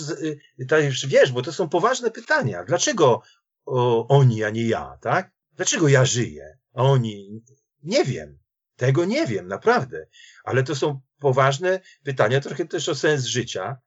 y, 0.59 0.65
też 0.67 1.07
wiesz, 1.07 1.31
bo 1.31 1.41
to 1.41 1.53
są 1.53 1.69
poważne 1.69 2.11
pytania. 2.11 2.63
Dlaczego 2.63 3.21
o, 3.65 4.07
oni, 4.07 4.43
a 4.43 4.49
nie 4.49 4.67
ja, 4.67 4.97
tak? 5.01 5.31
Dlaczego 5.55 5.87
ja 5.87 6.05
żyję, 6.05 6.57
a 6.73 6.83
oni? 6.83 7.43
Nie 7.83 8.05
wiem. 8.05 8.39
Tego 8.75 9.05
nie 9.05 9.27
wiem, 9.27 9.47
naprawdę. 9.47 10.07
Ale 10.43 10.63
to 10.63 10.75
są 10.75 11.01
poważne 11.19 11.79
pytania, 12.03 12.41
trochę 12.41 12.65
też 12.65 12.89
o 12.89 12.95
sens 12.95 13.25
życia, 13.25 13.77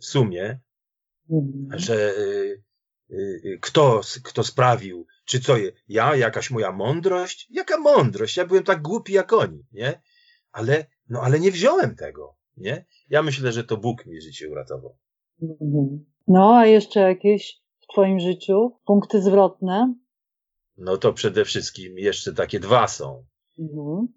w 0.00 0.04
sumie, 0.04 0.60
Mhm. 1.30 1.80
że 1.80 2.16
y, 2.18 2.62
y, 3.10 3.58
kto, 3.60 4.00
kto 4.22 4.44
sprawił, 4.44 5.06
czy 5.24 5.40
co, 5.40 5.56
ja, 5.88 6.16
jakaś 6.16 6.50
moja 6.50 6.72
mądrość? 6.72 7.46
Jaka 7.50 7.78
mądrość? 7.78 8.36
Ja 8.36 8.46
byłem 8.46 8.64
tak 8.64 8.82
głupi 8.82 9.12
jak 9.12 9.32
oni, 9.32 9.66
nie? 9.72 10.02
Ale, 10.52 10.86
no 11.08 11.20
ale 11.22 11.40
nie 11.40 11.52
wziąłem 11.52 11.96
tego, 11.96 12.36
nie? 12.56 12.84
Ja 13.10 13.22
myślę, 13.22 13.52
że 13.52 13.64
to 13.64 13.76
Bóg 13.76 14.06
mi 14.06 14.20
życie 14.20 14.50
uratował. 14.50 14.96
Mhm. 15.42 16.04
No, 16.28 16.56
a 16.56 16.66
jeszcze 16.66 17.00
jakieś 17.00 17.60
w 17.80 17.92
Twoim 17.92 18.20
życiu 18.20 18.72
punkty 18.86 19.22
zwrotne? 19.22 19.94
No 20.76 20.96
to 20.96 21.12
przede 21.12 21.44
wszystkim 21.44 21.98
jeszcze 21.98 22.32
takie 22.32 22.60
dwa 22.60 22.88
są. 22.88 23.24
Mhm. 23.58 24.08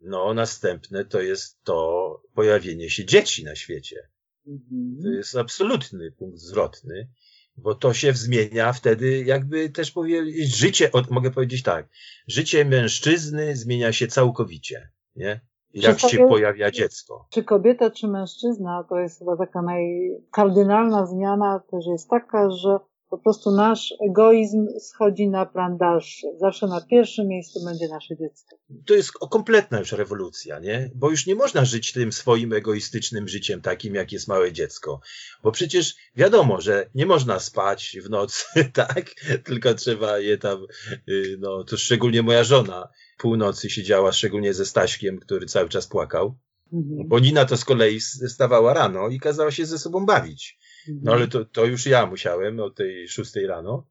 No, 0.00 0.34
następne 0.34 1.04
to 1.04 1.20
jest 1.20 1.62
to 1.64 2.22
pojawienie 2.34 2.90
się 2.90 3.04
dzieci 3.04 3.44
na 3.44 3.54
świecie. 3.54 3.96
To 4.44 4.50
Mhm. 4.50 5.14
jest 5.14 5.36
absolutny 5.36 6.12
punkt 6.12 6.38
zwrotny, 6.38 7.10
bo 7.56 7.74
to 7.74 7.94
się 7.94 8.12
zmienia 8.12 8.72
wtedy, 8.72 9.24
jakby 9.24 9.70
też 9.70 9.90
powiedzieć, 9.90 10.56
życie, 10.56 10.90
mogę 11.10 11.30
powiedzieć 11.30 11.62
tak, 11.62 11.88
życie 12.26 12.64
mężczyzny 12.64 13.56
zmienia 13.56 13.92
się 13.92 14.06
całkowicie, 14.06 14.90
nie? 15.16 15.40
Jak 15.74 16.00
się 16.00 16.28
pojawia 16.28 16.70
dziecko. 16.70 17.26
Czy 17.30 17.44
kobieta, 17.44 17.90
czy 17.90 18.08
mężczyzna, 18.08 18.84
to 18.88 18.98
jest 18.98 19.18
chyba 19.18 19.36
taka 19.36 19.62
najkardynalna 19.62 21.06
zmiana 21.06 21.60
też 21.70 21.86
jest 21.86 22.10
taka, 22.10 22.50
że 22.50 22.78
po 23.10 23.18
prostu 23.18 23.50
nasz 23.50 23.94
egoizm 24.10 24.66
schodzi 24.80 25.28
na 25.28 25.46
plan 25.46 25.76
dalszy. 25.76 26.26
Zawsze 26.40 26.66
na 26.66 26.80
pierwszym 26.80 27.28
miejscu 27.28 27.64
będzie 27.64 27.88
nasze 27.88 28.16
dziecko. 28.16 28.56
To 28.86 28.94
jest 28.94 29.12
kompletna 29.12 29.78
już 29.78 29.92
rewolucja, 29.92 30.58
nie? 30.58 30.90
Bo 30.94 31.10
już 31.10 31.26
nie 31.26 31.34
można 31.34 31.64
żyć 31.64 31.92
tym 31.92 32.12
swoim 32.12 32.52
egoistycznym 32.52 33.28
życiem, 33.28 33.60
takim 33.60 33.94
jak 33.94 34.12
jest 34.12 34.28
małe 34.28 34.52
dziecko. 34.52 35.00
Bo 35.42 35.52
przecież 35.52 35.96
wiadomo, 36.16 36.60
że 36.60 36.90
nie 36.94 37.06
można 37.06 37.40
spać 37.40 37.96
w 38.04 38.10
nocy, 38.10 38.44
tak? 38.72 39.14
Tylko 39.44 39.74
trzeba 39.74 40.18
je 40.18 40.38
tam, 40.38 40.66
y, 41.08 41.36
no 41.40 41.64
to 41.64 41.76
szczególnie 41.76 42.22
moja 42.22 42.44
żona 42.44 42.88
północy 43.18 43.70
siedziała, 43.70 44.12
szczególnie 44.12 44.54
ze 44.54 44.66
Staśkiem, 44.66 45.18
który 45.18 45.46
cały 45.46 45.68
czas 45.68 45.86
płakał. 45.86 46.34
Mhm. 46.72 47.08
Bo 47.08 47.18
Nina 47.18 47.44
to 47.44 47.56
z 47.56 47.64
kolei 47.64 48.00
stawała 48.00 48.74
rano 48.74 49.08
i 49.08 49.20
kazała 49.20 49.50
się 49.50 49.66
ze 49.66 49.78
sobą 49.78 50.06
bawić. 50.06 50.58
No 50.88 51.12
ale 51.12 51.28
to, 51.28 51.44
to 51.44 51.64
już 51.64 51.86
ja 51.86 52.06
musiałem 52.06 52.60
o 52.60 52.70
tej 52.70 53.08
szóstej 53.08 53.46
rano. 53.46 53.86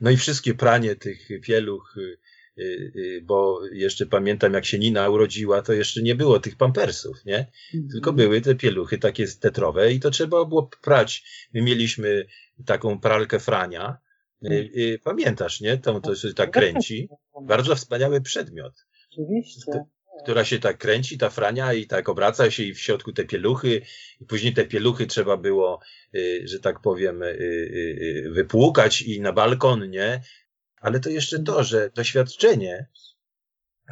No 0.00 0.10
i 0.10 0.16
wszystkie 0.16 0.54
pranie 0.54 0.96
tych 0.96 1.28
pieluch, 1.42 1.96
y, 1.96 2.18
y, 2.58 2.92
y, 2.96 3.22
bo 3.24 3.66
jeszcze 3.72 4.06
pamiętam 4.06 4.54
jak 4.54 4.64
się 4.64 4.78
Nina 4.78 5.08
urodziła, 5.08 5.62
to 5.62 5.72
jeszcze 5.72 6.02
nie 6.02 6.14
było 6.14 6.40
tych 6.40 6.56
pampersów, 6.56 7.24
nie? 7.24 7.38
Mhm. 7.74 7.88
Tylko 7.92 8.12
były 8.12 8.40
te 8.40 8.54
pieluchy 8.54 8.98
takie 8.98 9.26
tetrowe 9.28 9.92
i 9.92 10.00
to 10.00 10.10
trzeba 10.10 10.44
było 10.44 10.70
prać. 10.82 11.24
My 11.54 11.62
mieliśmy 11.62 12.26
taką 12.66 13.00
pralkę 13.00 13.40
Frania. 13.40 13.98
Y, 14.44 15.00
Pamiętasz, 15.04 15.60
nie? 15.60 15.78
Tą, 15.78 16.00
to 16.00 16.14
się 16.14 16.34
tak 16.34 16.50
kręci. 16.50 17.08
Bardzo 17.42 17.76
wspaniały 17.76 18.20
przedmiot 18.20 18.86
Oczywiście. 19.12 19.84
Która 20.22 20.44
się 20.44 20.58
tak 20.58 20.78
kręci, 20.78 21.18
ta 21.18 21.30
frania 21.30 21.72
i 21.72 21.86
tak 21.86 22.08
obraca 22.08 22.50
się 22.50 22.62
i 22.62 22.74
w 22.74 22.80
środku 22.80 23.12
te 23.12 23.24
pieluchy 23.24 23.82
i 24.20 24.24
później 24.24 24.54
te 24.54 24.64
pieluchy 24.64 25.06
trzeba 25.06 25.36
było, 25.36 25.80
y, 26.14 26.42
że 26.44 26.60
tak 26.60 26.80
powiem, 26.80 27.22
y, 27.22 27.26
y, 27.26 28.30
wypłukać 28.32 29.02
i 29.02 29.20
na 29.20 29.32
balkon, 29.32 29.90
nie? 29.90 30.22
Ale 30.80 31.00
to 31.00 31.10
jeszcze 31.10 31.38
to, 31.42 31.64
że 31.64 31.90
doświadczenie 31.94 32.86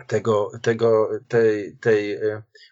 tego, 0.07 0.51
tego, 0.63 1.09
tej, 1.29 1.77
tej, 1.77 2.19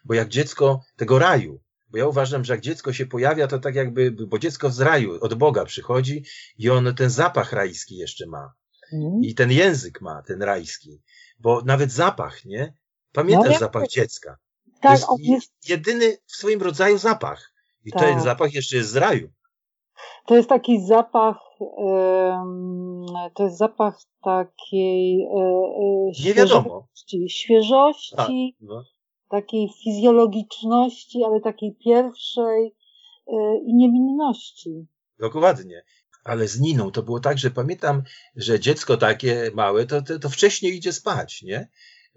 bo 0.05 0.13
jak 0.13 0.29
dziecko, 0.29 0.81
tego 0.95 1.19
raju, 1.19 1.61
bo 1.93 1.97
ja 1.97 2.07
uważam, 2.07 2.45
że 2.45 2.53
jak 2.53 2.61
dziecko 2.61 2.93
się 2.93 3.05
pojawia, 3.05 3.47
to 3.47 3.59
tak 3.59 3.75
jakby, 3.75 4.11
bo 4.11 4.39
dziecko 4.39 4.69
z 4.69 4.79
raju, 4.79 5.17
od 5.21 5.33
Boga 5.33 5.65
przychodzi 5.65 6.25
i 6.57 6.69
ono 6.69 6.93
ten 6.93 7.09
zapach 7.09 7.53
rajski 7.53 7.97
jeszcze 7.97 8.27
ma. 8.27 8.53
Mhm. 8.93 9.23
I 9.23 9.35
ten 9.35 9.51
język 9.51 10.01
ma, 10.01 10.21
ten 10.21 10.41
rajski. 10.41 11.01
Bo 11.39 11.61
nawet 11.61 11.91
zapach, 11.91 12.45
nie? 12.45 12.73
Pamiętasz 13.13 13.53
No, 13.53 13.59
zapach 13.59 13.87
dziecka? 13.87 14.37
Tak, 14.81 14.91
jest 14.91 15.09
on 15.09 15.17
jest, 15.21 15.69
jedyny 15.69 16.17
w 16.25 16.35
swoim 16.35 16.61
rodzaju 16.61 16.97
zapach. 16.97 17.53
I 17.85 17.91
Tak. 17.91 18.01
ten 18.01 18.21
zapach 18.21 18.53
jeszcze 18.53 18.77
jest 18.77 18.89
z 18.89 18.95
raju. 18.95 19.29
to 20.25 20.35
jest 20.35 20.49
taki 20.49 20.85
zapach 20.85 21.37
to 23.33 23.43
jest 23.43 23.57
zapach 23.57 23.99
takiej 24.23 25.23
e, 25.23 26.09
e, 26.09 26.13
świeżości, 26.13 27.29
świeżości 27.29 28.15
Tak, 28.15 28.29
no. 28.61 28.83
takiej 29.29 29.69
fizjologiczności, 29.83 31.23
ale 31.23 31.41
takiej 31.41 31.75
pierwszej 31.75 32.75
e, 33.27 33.33
i 33.65 33.73
niewinności. 33.73 34.87
Dokładnie. 35.19 35.83
Ale 36.23 36.47
z 36.47 36.59
Niną 36.59 36.91
to 36.91 37.03
było 37.03 37.19
tak, 37.19 37.37
że 37.37 37.51
pamiętam, 37.51 38.03
że 38.35 38.59
dziecko 38.59 38.97
takie 38.97 39.51
małe, 39.53 39.85
to, 39.85 40.01
to, 40.01 40.19
to 40.19 40.29
wcześniej 40.29 40.75
idzie 40.75 40.93
spać, 40.93 41.41
nie? 41.41 41.67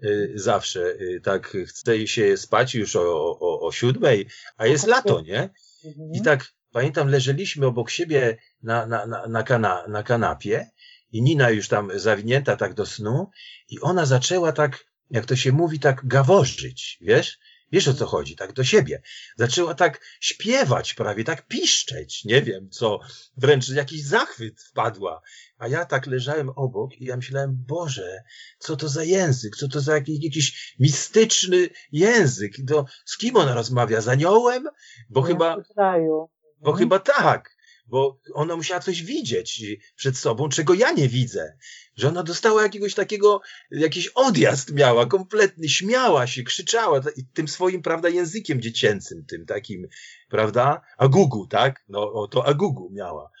Y, 0.03 0.31
Zawsze 0.35 0.79
y, 0.79 1.21
tak 1.23 1.57
chce 1.67 2.07
się 2.07 2.37
spać 2.37 2.75
już 2.75 2.95
o, 2.95 3.39
o, 3.39 3.59
o 3.67 3.71
siódmej, 3.71 4.27
a 4.57 4.65
jest 4.65 4.87
lato, 4.87 5.21
nie? 5.21 5.49
Mhm. 5.85 6.11
I 6.13 6.21
tak 6.21 6.53
pamiętam, 6.71 7.09
leżeliśmy 7.09 7.65
obok 7.65 7.89
siebie 7.89 8.37
na, 8.63 8.85
na, 8.85 9.05
na, 9.05 9.27
na, 9.27 9.43
kana, 9.43 9.87
na 9.87 10.03
kanapie 10.03 10.69
i 11.11 11.21
Nina 11.21 11.49
już 11.49 11.67
tam 11.67 11.99
zawinięta 11.99 12.57
tak 12.57 12.73
do 12.73 12.85
snu 12.85 13.29
i 13.69 13.79
ona 13.79 14.05
zaczęła 14.05 14.51
tak, 14.51 14.85
jak 15.09 15.25
to 15.25 15.35
się 15.35 15.51
mówi, 15.51 15.79
tak 15.79 16.05
gaworzyć, 16.05 16.97
wiesz? 17.01 17.39
Wiesz 17.71 17.87
o 17.87 17.93
co 17.93 18.05
chodzi, 18.05 18.35
tak 18.35 18.53
do 18.53 18.63
siebie. 18.63 19.01
Zaczęła 19.37 19.73
tak 19.73 20.01
śpiewać 20.19 20.93
prawie, 20.93 21.23
tak 21.23 21.47
piszczeć, 21.47 22.25
nie 22.25 22.41
wiem 22.41 22.69
co, 22.69 22.99
wręcz 23.37 23.69
jakiś 23.69 24.03
zachwyt 24.03 24.61
wpadła. 24.61 25.21
A 25.57 25.67
ja 25.67 25.85
tak 25.85 26.07
leżałem 26.07 26.49
obok 26.49 26.97
i 27.01 27.05
ja 27.05 27.15
myślałem, 27.15 27.63
Boże, 27.67 28.23
co 28.59 28.75
to 28.75 28.89
za 28.89 29.03
język, 29.03 29.55
co 29.55 29.67
to 29.67 29.79
za 29.81 29.93
jakiś, 29.93 30.23
jakiś 30.23 30.75
mistyczny 30.79 31.69
język. 31.91 32.53
To, 32.67 32.85
z 33.05 33.17
kim 33.17 33.35
ona 33.35 33.53
rozmawia? 33.53 34.01
Z 34.01 34.07
aniołem? 34.07 34.67
Bo 35.09 35.21
chyba, 35.21 35.57
W 35.57 35.73
kraju. 35.73 36.29
bo 36.59 36.71
Mhm. 36.71 36.77
chyba 36.77 36.99
tak, 36.99 37.56
bo 37.87 38.19
ona 38.33 38.55
musiała 38.55 38.79
coś 38.79 39.03
widzieć 39.03 39.63
przed 39.95 40.17
sobą, 40.17 40.49
czego 40.49 40.73
ja 40.73 40.91
nie 40.91 41.09
widzę. 41.09 41.57
Że 41.95 42.07
ona 42.07 42.23
dostała 42.23 42.63
jakiegoś 42.63 42.93
takiego, 42.93 43.41
jakiś 43.71 44.07
odjazd 44.07 44.73
miała, 44.73 45.05
kompletny, 45.05 45.69
śmiała 45.69 46.27
się, 46.27 46.43
krzyczała 46.43 47.01
tym 47.33 47.47
swoim, 47.47 47.81
prawda, 47.81 48.09
językiem 48.09 48.61
dziecięcym, 48.61 49.25
tym 49.25 49.45
takim, 49.45 49.87
prawda, 50.29 50.81
agugu, 50.97 51.47
tak? 51.47 51.83
No, 51.89 52.13
o, 52.13 52.27
to 52.27 52.45
agugu 52.45 52.89
miała. 52.93 53.31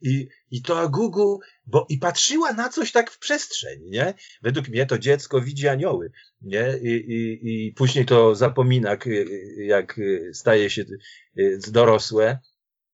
I, 0.00 0.28
I 0.50 0.62
to 0.62 0.80
agugu, 0.80 1.40
bo 1.66 1.86
i 1.88 1.98
patrzyła 1.98 2.52
na 2.52 2.68
coś 2.68 2.92
tak 2.92 3.10
w 3.10 3.18
przestrzeń, 3.18 3.80
nie? 3.84 4.14
Według 4.42 4.68
mnie 4.68 4.86
to 4.86 4.98
dziecko 4.98 5.40
widzi 5.40 5.68
anioły, 5.68 6.12
nie? 6.40 6.78
I, 6.82 6.88
i, 6.88 7.66
i 7.66 7.72
później 7.72 8.06
to 8.06 8.34
zapomina, 8.34 8.96
jak 9.58 10.00
staje 10.32 10.70
się 10.70 10.84
y, 11.38 11.58
dorosłe, 11.68 12.38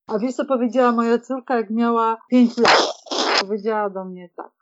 A 0.06 0.18
wiesz, 0.18 0.34
co 0.34 0.44
powiedziała 0.44 0.92
moja 0.92 1.18
córka, 1.18 1.56
jak 1.56 1.70
miała 1.70 2.18
5 2.30 2.58
lat? 2.58 2.92
Powiedziała 3.40 3.90
do 3.90 4.04
mnie 4.04 4.28
tak. 4.36 4.52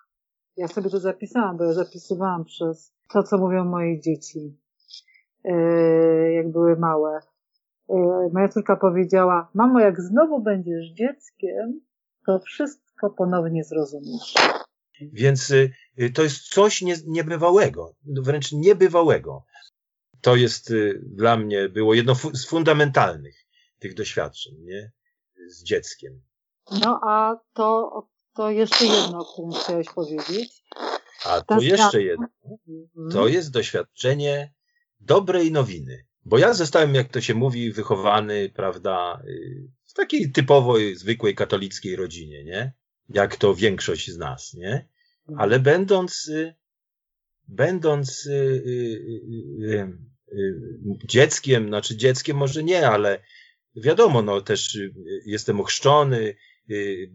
Ja 0.57 0.69
sobie 0.69 0.91
to 0.91 1.01
zapisałam, 1.01 1.57
bo 1.57 1.65
ja 1.65 1.73
zapisywałam 1.73 2.45
przez 2.45 2.93
to, 3.13 3.23
co 3.23 3.39
mówią 3.39 3.65
moje 3.65 4.01
dzieci, 4.01 4.59
yy, 5.45 6.33
jak 6.33 6.53
były 6.53 6.77
małe. 6.77 7.21
Yy, 7.89 7.97
moja 8.33 8.49
córka 8.49 8.77
powiedziała, 8.77 9.51
mamo, 9.55 9.81
jak 9.81 10.01
znowu 10.01 10.43
będziesz 10.43 10.87
dzieckiem, 10.87 11.81
to 12.27 12.39
wszystko 12.39 13.11
ponownie 13.11 13.65
zrozumiesz. 13.65 14.35
Więc 15.01 15.51
y, 15.51 15.73
y, 16.01 16.11
to 16.11 16.23
jest 16.23 16.49
coś 16.49 16.83
nie, 16.83 16.95
niebywałego, 17.07 17.95
wręcz 18.05 18.53
niebywałego. 18.53 19.45
To 20.21 20.37
jest 20.37 20.71
y, 20.71 21.01
dla 21.03 21.37
mnie 21.37 21.69
było 21.69 21.95
jedno 21.95 22.15
z 22.15 22.47
fundamentalnych 22.47 23.47
tych 23.79 23.95
doświadczeń, 23.95 24.55
nie? 24.59 24.91
Z 25.51 25.63
dzieckiem. 25.63 26.23
No 26.85 27.01
a 27.03 27.37
to, 27.53 27.91
to 28.35 28.51
jeszcze 28.51 28.85
jedno, 28.85 29.19
o 29.19 29.33
którym 29.33 29.53
chciałeś 29.53 29.87
powiedzieć. 29.89 30.65
A 31.25 31.41
to 31.41 31.61
jeszcze 31.61 32.03
jedno. 32.03 32.27
Mhm. 32.45 33.11
To 33.13 33.29
jest 33.29 33.51
doświadczenie 33.51 34.53
dobrej 35.01 35.53
nowiny. 35.53 36.05
Bo 36.25 36.39
ja 36.39 36.55
zostałem, 36.55 36.95
jak 36.95 37.09
to 37.09 37.21
się 37.21 37.35
mówi, 37.35 37.73
wychowany, 37.73 38.49
prawda, 38.55 39.23
y, 39.25 39.69
w 39.87 39.93
takiej 39.93 40.33
typowej, 40.33 40.97
zwykłej 40.97 41.35
katolickiej 41.35 41.97
rodzinie, 41.97 42.45
nie? 42.45 42.73
Jak 43.09 43.37
to 43.37 43.55
większość 43.55 44.11
z 44.11 44.19
nas, 44.19 44.55
nie? 44.55 44.89
ale 45.37 45.61
będąc, 45.61 46.29
y, 46.29 46.55
będąc 47.49 48.27
y, 48.27 49.99
dzieckiem, 51.05 51.69
znaczy 51.69 51.97
dzieckiem 51.97 52.37
może 52.37 52.63
nie, 52.65 52.89
ale 52.89 53.23
wiadomo, 53.77 54.23
no 54.23 54.41
też 54.41 54.75
y, 54.75 54.93
jestem 55.27 55.61
ochrzczony, 55.61 56.19
y, 56.71 56.75
y, 56.75 57.11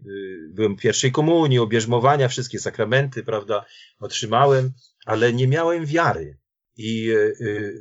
byłem 0.50 0.76
pierwszej 0.76 1.12
komunii, 1.12 1.58
obierzmowania, 1.58 2.28
wszystkie 2.28 2.58
sakramenty, 2.58 3.22
prawda, 3.22 3.64
otrzymałem, 4.00 4.72
ale 5.06 5.32
nie 5.32 5.48
miałem 5.48 5.86
wiary. 5.86 6.38
I 6.78 7.12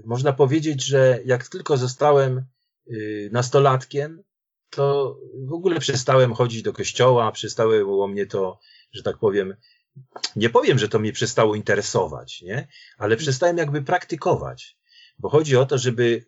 można 0.05 0.33
powiedzieć, 0.33 0.85
że 0.85 1.19
jak 1.25 1.47
tylko 1.47 1.77
zostałem 1.77 2.45
nastolatkiem, 3.31 4.23
to 4.69 5.17
w 5.47 5.53
ogóle 5.53 5.79
przestałem 5.79 6.33
chodzić 6.33 6.61
do 6.61 6.73
kościoła, 6.73 7.31
przestało 7.31 8.07
mnie 8.07 8.25
to, 8.25 8.59
że 8.91 9.03
tak 9.03 9.17
powiem, 9.17 9.55
nie 10.35 10.49
powiem, 10.49 10.79
że 10.79 10.89
to 10.89 10.99
mnie 10.99 11.13
przestało 11.13 11.55
interesować, 11.55 12.41
nie? 12.41 12.67
Ale 12.97 13.17
przestałem 13.17 13.57
jakby 13.57 13.81
praktykować. 13.81 14.77
Bo 15.19 15.29
chodzi 15.29 15.55
o 15.57 15.65
to, 15.65 15.77
żeby, 15.77 16.25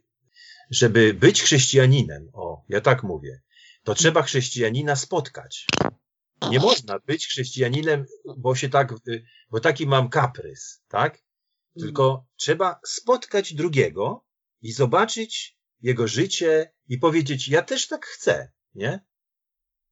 żeby 0.69 1.13
być 1.13 1.43
chrześcijaninem, 1.43 2.30
o, 2.34 2.65
ja 2.69 2.82
tak 2.82 3.03
mówię, 3.03 3.41
to 3.84 3.95
trzeba 3.95 4.21
chrześcijanina 4.21 4.95
spotkać. 4.95 5.67
Nie 6.49 6.60
można 6.60 6.99
być 6.99 7.27
chrześcijaninem, 7.27 8.06
bo 8.38 8.56
się 8.56 8.69
tak, 8.69 8.93
y, 9.08 9.25
bo 9.51 9.60
taki 9.60 9.88
mam 9.88 10.10
kaprys, 10.10 10.82
tak? 10.88 11.23
Tylko 11.80 12.27
trzeba 12.36 12.80
spotkać 12.86 13.53
drugiego 13.53 14.25
i 14.62 14.71
zobaczyć 14.71 15.58
jego 15.82 16.08
życie 16.08 16.73
i 16.88 16.97
powiedzieć, 16.97 17.47
ja 17.47 17.62
też 17.62 17.88
tak 17.88 18.06
chcę, 18.06 18.51
nie? 18.75 19.06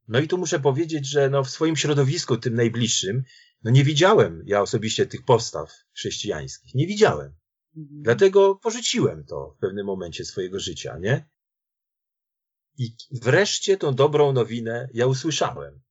No 0.07 0.19
i 0.19 0.27
tu 0.27 0.37
muszę 0.37 0.59
powiedzieć, 0.59 1.07
że 1.07 1.29
no 1.29 1.43
w 1.43 1.49
swoim 1.49 1.75
środowisku, 1.75 2.37
tym 2.37 2.55
najbliższym, 2.55 3.23
no 3.63 3.71
nie 3.71 3.83
widziałem 3.83 4.43
ja 4.45 4.61
osobiście 4.61 5.05
tych 5.05 5.25
postaw 5.25 5.71
chrześcijańskich. 5.93 6.75
Nie 6.75 6.87
widziałem. 6.87 7.35
Mhm. 7.77 8.01
Dlatego 8.03 8.55
porzuciłem 8.55 9.25
to 9.25 9.53
w 9.57 9.59
pewnym 9.59 9.85
momencie 9.85 10.25
swojego 10.25 10.59
życia, 10.59 10.97
nie? 10.99 11.29
I 12.77 12.95
wreszcie 13.11 13.77
tą 13.77 13.95
dobrą 13.95 14.33
nowinę 14.33 14.89
ja 14.93 15.07
usłyszałem. 15.07 15.81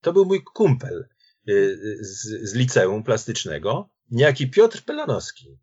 To 0.00 0.12
był 0.12 0.24
mój 0.24 0.42
kumpel 0.42 1.08
y, 1.48 1.52
y, 1.52 2.04
z, 2.04 2.50
z 2.50 2.54
liceum 2.54 3.02
plastycznego, 3.02 3.90
niejaki 4.10 4.50
Piotr 4.50 4.84
Pelanowski. 4.84 5.58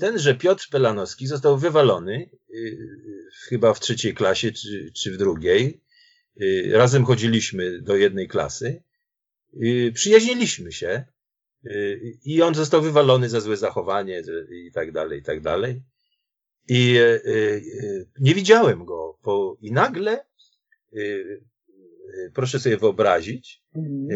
Tenże 0.00 0.34
Piotr 0.34 0.68
Pelanowski 0.70 1.26
został 1.26 1.58
wywalony 1.58 2.30
y, 2.50 2.78
chyba 3.48 3.74
w 3.74 3.80
trzeciej 3.80 4.14
klasie 4.14 4.52
czy, 4.52 4.92
czy 4.94 5.12
w 5.12 5.16
drugiej. 5.16 5.82
Razem 6.72 7.04
chodziliśmy 7.04 7.82
do 7.82 7.96
jednej 7.96 8.28
klasy. 8.28 8.82
Przyjaźniliśmy 9.94 10.72
się. 10.72 11.04
Y, 11.66 12.18
I 12.24 12.42
on 12.42 12.54
został 12.54 12.82
wywalony 12.82 13.28
za 13.28 13.40
złe 13.40 13.56
zachowanie 13.56 14.22
i 14.50 14.72
tak 14.72 14.92
dalej, 14.92 15.20
i 15.20 15.22
tak 15.22 15.40
dalej. 15.40 15.82
I 16.68 16.96
y, 16.96 17.22
y, 17.26 18.08
nie 18.20 18.34
widziałem 18.34 18.84
go. 18.84 19.18
Po, 19.22 19.56
I 19.60 19.72
nagle, 19.72 20.24
proszę 22.34 22.60
sobie 22.60 22.76
wyobrazić, 22.76 23.62
Mhm. 23.74 24.08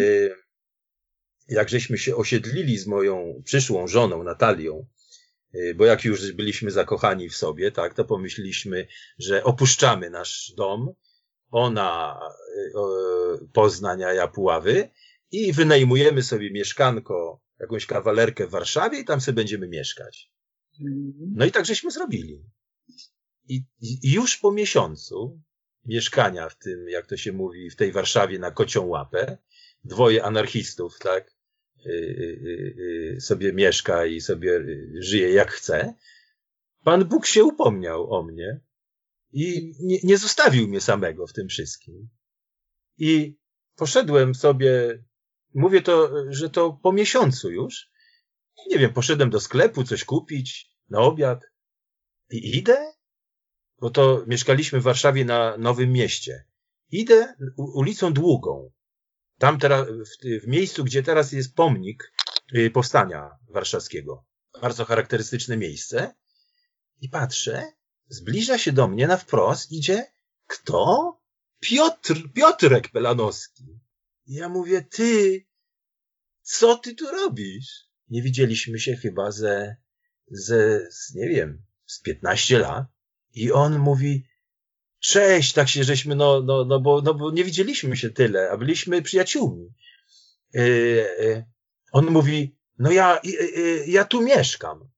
jak 1.49 1.69
żeśmy 1.69 1.99
się 1.99 2.17
osiedlili 2.17 2.79
z 2.79 2.87
moją 2.87 3.43
przyszłą 3.45 3.89
żoną 3.89 4.23
Natalią, 4.23 4.87
bo 5.77 5.85
jak 5.85 6.05
już 6.05 6.33
byliśmy 6.33 6.71
zakochani 6.71 7.29
w 7.29 7.37
sobie, 7.37 7.73
tak, 7.73 7.95
to 7.95 8.05
pomyśleliśmy, 8.05 8.87
że 9.19 9.45
opuszczamy 9.45 10.11
nasz 10.11 10.53
dom, 10.57 10.93
ona 11.51 12.21
y, 12.57 12.79
o, 12.79 12.89
Poznań, 13.53 14.05
a 14.05 14.13
ja 14.13 14.29
Puławy 14.29 14.89
i 15.31 15.53
wynajmujemy 15.53 16.23
sobie 16.23 16.51
mieszkanko, 16.51 17.43
jakąś 17.61 17.87
kawalerkę 17.87 18.47
w 18.47 18.51
Warszawie 18.51 19.01
i 19.01 19.05
tam 19.05 19.21
sobie 19.21 19.37
będziemy 19.37 19.69
mieszkać. 19.69 20.31
No 21.35 21.45
i 21.45 21.53
tak 21.53 21.67
żeśmy 21.67 21.91
zrobili. 21.91 22.45
I, 23.49 23.65
już 24.03 24.37
po 24.37 24.53
miesiącu 24.53 25.41
mieszkania 25.85 26.49
w 26.49 26.59
tym, 26.59 26.89
jak 26.89 27.07
to 27.07 27.17
się 27.17 27.33
mówi, 27.33 27.71
w 27.71 27.77
tej 27.77 27.93
Warszawie 27.93 28.39
na 28.39 28.51
kocią 28.51 28.87
łapę, 28.87 29.39
dwoje 29.85 30.25
anarchistów, 30.25 30.99
tak, 30.99 31.37
y, 31.87 31.91
y, 31.91 33.15
y, 33.17 33.21
sobie 33.21 33.53
mieszka 33.53 34.07
i 34.07 34.21
sobie 34.21 34.61
żyje 35.01 35.31
jak 35.31 35.51
chce. 35.51 35.95
Pan 36.85 37.05
Bóg 37.05 37.27
się 37.27 37.45
upomniał 37.45 38.13
o 38.13 38.23
mnie 38.23 38.61
i 39.33 39.75
nie, 39.81 39.99
nie 40.03 40.19
zostawił 40.19 40.69
mnie 40.69 40.81
samego 40.81 41.27
w 41.27 41.33
tym 41.33 41.49
wszystkim. 41.49 42.09
I 42.99 43.37
poszedłem 43.77 44.35
sobie, 44.35 45.03
mówię 45.55 45.83
to, 45.83 46.11
że 46.29 46.51
to 46.51 46.73
po 46.83 46.93
miesiącu 46.93 47.51
już, 47.51 47.91
nie 48.67 48.79
wiem, 48.79 48.93
poszedłem 48.93 49.31
do 49.31 49.41
sklepu 49.41 49.85
coś 49.85 50.05
kupić 50.05 50.71
na 50.89 51.01
obiad 51.01 51.45
i 52.31 52.57
idę, 52.57 52.93
bo 53.81 53.91
to 53.91 54.25
mieszkaliśmy 54.27 54.81
w 54.81 54.83
Warszawie 54.83 55.25
na 55.25 55.57
Nowym 55.57 55.93
Mieście. 55.93 56.45
Idę 56.91 57.35
ulicą 57.57 58.13
Długą. 58.13 58.73
Tam 59.39 59.59
teraz, 59.59 59.89
w, 59.89 60.45
w 60.45 60.47
miejscu, 60.47 60.85
gdzie 60.85 61.03
teraz 61.03 61.33
jest 61.33 61.55
pomnik 61.55 62.13
y, 62.55 62.71
powstania 62.71 63.31
warszawskiego. 63.49 64.25
Bardzo 64.63 64.85
charakterystyczne 64.85 65.57
miejsce. 65.57 66.15
I 67.01 67.09
patrzę, 67.09 67.73
zbliża 68.09 68.59
się 68.59 68.73
do 68.73 68.89
mnie 68.89 69.07
na 69.07 69.17
wprost, 69.17 69.73
idzie 69.73 70.13
kto? 70.47 71.17
Piotr, 71.61 72.33
Piotrek 72.35 72.89
Pelanowski. 72.89 73.81
Ja 74.27 74.49
mówię, 74.49 74.83
ty, 74.83 75.45
co 76.43 76.77
ty 76.77 76.95
tu 76.95 77.07
robisz? 77.11 77.87
Nie 78.09 78.23
widzieliśmy 78.23 78.79
się 78.79 78.97
chyba 78.97 79.31
ze, 79.31 79.77
ze, 80.31 80.91
z, 80.91 81.15
nie 81.15 81.29
wiem, 81.29 81.63
z 81.87 82.01
15 82.01 82.59
lat. 82.59 82.87
I 83.35 83.53
on 83.53 83.79
mówi, 83.79 84.27
cześć, 84.99 85.53
tak 85.53 85.69
się 85.69 85.85
żeśmy, 85.85 86.15
no, 86.15 86.43
no, 86.43 86.65
no, 86.65 86.81
bo, 86.81 87.03
no 87.03 87.15
bo 87.15 87.31
nie 87.31 87.45
widzieliśmy 87.45 87.97
się 87.97 88.11
tyle, 88.11 88.51
a 88.51 88.57
byliśmy 88.57 89.03
przyjaciółmi. 89.03 89.75
Yy, 90.53 90.63
yy. 91.21 91.45
On 91.93 92.07
mówi, 92.07 92.59
no 92.79 92.91
ja, 92.91 93.21
yy, 93.25 93.87
ja 93.87 94.05
tu 94.05 94.23
mieszkam. 94.23 94.91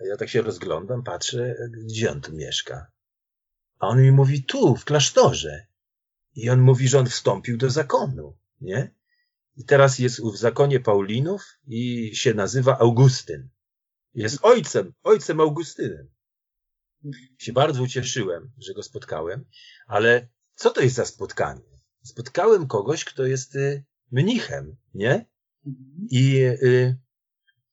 Ja 0.00 0.16
tak 0.16 0.28
się 0.28 0.42
rozglądam, 0.42 1.02
patrzę, 1.02 1.56
gdzie 1.86 2.10
on 2.10 2.20
tu 2.20 2.32
mieszka. 2.32 2.86
A 3.78 3.88
on 3.88 4.02
mi 4.02 4.12
mówi, 4.12 4.44
tu, 4.44 4.76
w 4.76 4.84
klasztorze. 4.84 5.66
I 6.34 6.50
on 6.50 6.60
mówi, 6.60 6.88
że 6.88 6.98
on 6.98 7.06
wstąpił 7.06 7.56
do 7.56 7.70
zakonu, 7.70 8.36
nie? 8.62 8.94
I 9.56 9.64
teraz 9.64 9.98
jest 9.98 10.22
w 10.22 10.36
zakonie 10.36 10.80
Paulinów 10.80 11.58
i 11.66 12.10
się 12.16 12.34
nazywa 12.34 12.78
Augustyn. 12.78 13.48
Jest 14.14 14.38
ojcem, 14.42 14.92
ojcem 15.02 15.40
Augustynem. 15.40 16.08
Się 17.38 17.52
bardzo 17.52 17.82
ucieszyłem, 17.82 18.52
że 18.58 18.74
go 18.74 18.82
spotkałem, 18.82 19.44
ale 19.86 20.28
co 20.54 20.70
to 20.70 20.80
jest 20.80 20.96
za 20.96 21.04
spotkanie? 21.04 21.80
Spotkałem 22.02 22.66
kogoś, 22.66 23.04
kto 23.04 23.26
jest 23.26 23.56
y, 23.56 23.84
mnichem, 24.10 24.76
nie? 24.94 25.26
I 26.10 26.36
y, 26.44 26.96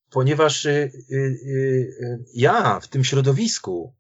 ponieważ 0.09 0.65
y, 0.65 0.91
y, 1.11 1.15
y, 1.15 2.25
ja 2.33 2.79
w 2.79 2.87
tym 2.87 3.03
środowisku, 3.03 3.95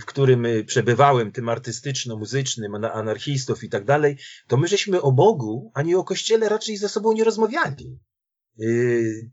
w 0.00 0.04
którym 0.04 0.46
przebywałem, 0.66 1.32
tym 1.32 1.48
artystyczno-muzycznym, 1.48 2.84
anarchistów 2.92 3.64
i 3.64 3.68
tak 3.68 3.84
dalej, 3.84 4.16
to 4.48 4.56
my 4.56 4.68
żeśmy 4.68 5.02
o 5.02 5.12
Bogu, 5.12 5.70
ani 5.74 5.94
o 5.94 6.04
Kościele 6.04 6.48
raczej 6.48 6.76
ze 6.76 6.88
sobą 6.88 7.12
nie 7.12 7.24
rozmawiali. 7.24 7.98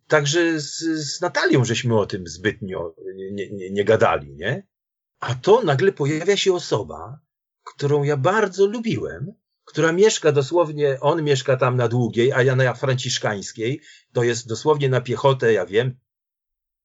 Także 0.07 0.59
z, 0.61 0.79
z 0.79 1.21
Natalią 1.21 1.65
żeśmy 1.65 1.99
o 1.99 2.05
tym 2.05 2.27
zbytnio 2.27 2.95
nie, 3.15 3.51
nie, 3.51 3.71
nie 3.71 3.83
gadali, 3.83 4.35
nie? 4.35 4.67
A 5.19 5.35
to 5.35 5.63
nagle 5.63 5.91
pojawia 5.91 6.37
się 6.37 6.53
osoba, 6.53 7.19
którą 7.63 8.03
ja 8.03 8.17
bardzo 8.17 8.65
lubiłem, 8.65 9.33
która 9.65 9.91
mieszka 9.91 10.31
dosłownie, 10.31 10.97
on 11.01 11.23
mieszka 11.23 11.57
tam 11.57 11.77
na 11.77 11.87
Długiej, 11.87 12.31
a 12.31 12.43
ja 12.43 12.55
na 12.55 12.73
Franciszkańskiej, 12.73 13.81
to 14.13 14.23
jest 14.23 14.47
dosłownie 14.47 14.89
na 14.89 15.01
piechotę, 15.01 15.53
ja 15.53 15.65
wiem, 15.65 15.99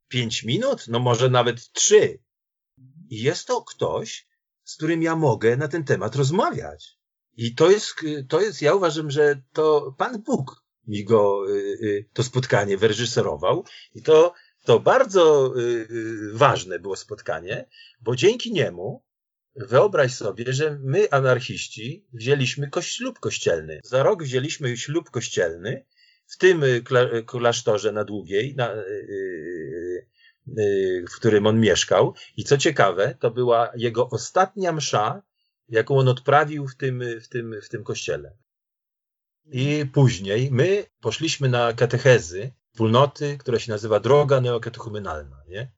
pięć 0.08 0.44
minut, 0.44 0.84
no 0.88 0.98
może 0.98 1.30
nawet 1.30 1.72
trzy. 1.72 2.18
I 3.10 3.22
jest 3.22 3.46
to 3.46 3.62
ktoś, 3.62 4.26
z 4.64 4.76
którym 4.76 5.02
ja 5.02 5.16
mogę 5.16 5.56
na 5.56 5.68
ten 5.68 5.84
temat 5.84 6.16
rozmawiać. 6.16 6.98
I 7.36 7.54
to 7.54 7.70
jest, 7.70 7.94
to 8.28 8.40
jest, 8.40 8.62
ja 8.62 8.74
uważam, 8.74 9.10
że 9.10 9.42
to 9.52 9.94
Pan 9.98 10.22
Bóg 10.22 10.64
mi 10.86 11.04
go, 11.04 11.50
y, 11.50 11.78
y, 11.82 12.08
to 12.12 12.22
spotkanie 12.22 12.76
wyreżyserował. 12.76 13.64
I 13.94 14.02
to, 14.02 14.34
to 14.64 14.80
bardzo 14.80 15.54
y, 15.60 15.88
ważne 16.32 16.78
było 16.78 16.96
spotkanie, 16.96 17.68
bo 18.00 18.16
dzięki 18.16 18.52
niemu 18.52 19.04
wyobraź 19.56 20.14
sobie, 20.14 20.52
że 20.52 20.78
my, 20.82 21.10
anarchiści, 21.10 22.06
wzięliśmy 22.12 22.70
ślub 22.80 23.18
kościelny. 23.18 23.80
Za 23.84 24.02
rok 24.02 24.22
wzięliśmy 24.22 24.76
ślub 24.76 25.10
kościelny 25.10 25.86
w 26.26 26.36
tym 26.36 26.62
klasztorze 27.26 27.92
na 27.92 28.04
Długiej, 28.04 28.54
na, 28.54 28.74
w 31.10 31.16
którym 31.16 31.46
on 31.46 31.60
mieszkał. 31.60 32.14
I 32.36 32.44
co 32.44 32.58
ciekawe, 32.58 33.14
to 33.20 33.30
była 33.30 33.70
jego 33.76 34.10
ostatnia 34.10 34.72
msza, 34.72 35.22
jaką 35.68 35.98
on 35.98 36.08
odprawił 36.08 36.68
w 36.68 36.76
tym, 36.76 37.02
w 37.20 37.28
tym, 37.28 37.60
w 37.62 37.68
tym 37.68 37.84
kościele. 37.84 38.36
I 39.46 39.86
później 39.92 40.50
my 40.50 40.86
poszliśmy 41.00 41.48
na 41.48 41.72
katechezy 41.72 42.52
wspólnoty, 42.72 43.38
która 43.38 43.58
się 43.58 43.72
nazywa 43.72 44.00
Droga 44.00 44.40
Neokatechumenalna, 44.40 45.42
nie? 45.48 45.72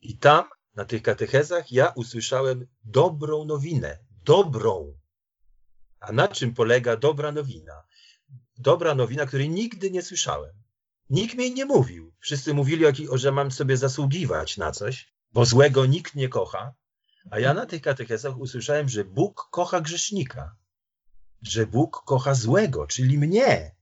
I 0.00 0.18
tam, 0.18 0.44
na 0.74 0.84
tych 0.84 1.02
katechezach, 1.02 1.72
ja 1.72 1.92
usłyszałem 1.96 2.66
dobrą 2.84 3.44
nowinę. 3.44 3.98
Dobrą. 4.24 4.98
A 6.00 6.12
na 6.12 6.28
czym 6.28 6.54
polega 6.54 6.96
dobra 6.96 7.32
nowina? 7.32 7.82
Dobra 8.58 8.94
nowina, 8.94 9.26
której 9.26 9.50
nigdy 9.50 9.90
nie 9.90 10.02
słyszałem. 10.02 10.52
Nikt 11.10 11.34
mi 11.34 11.54
nie 11.54 11.64
mówił. 11.64 12.12
Wszyscy 12.20 12.54
mówili, 12.54 12.84
że 13.12 13.32
mam 13.32 13.50
sobie 13.50 13.76
zasługiwać 13.76 14.56
na 14.56 14.72
coś, 14.72 15.12
bo 15.32 15.44
złego 15.44 15.86
nikt 15.86 16.14
nie 16.14 16.28
kocha. 16.28 16.74
A 17.30 17.38
ja 17.38 17.54
na 17.54 17.66
tych 17.66 17.82
katechezach 17.82 18.38
usłyszałem, 18.38 18.88
że 18.88 19.04
Bóg 19.04 19.48
kocha 19.50 19.80
grzesznika, 19.80 20.56
że 21.42 21.66
Bóg 21.66 22.02
kocha 22.06 22.34
złego, 22.34 22.86
czyli 22.86 23.18
mnie, 23.18 23.76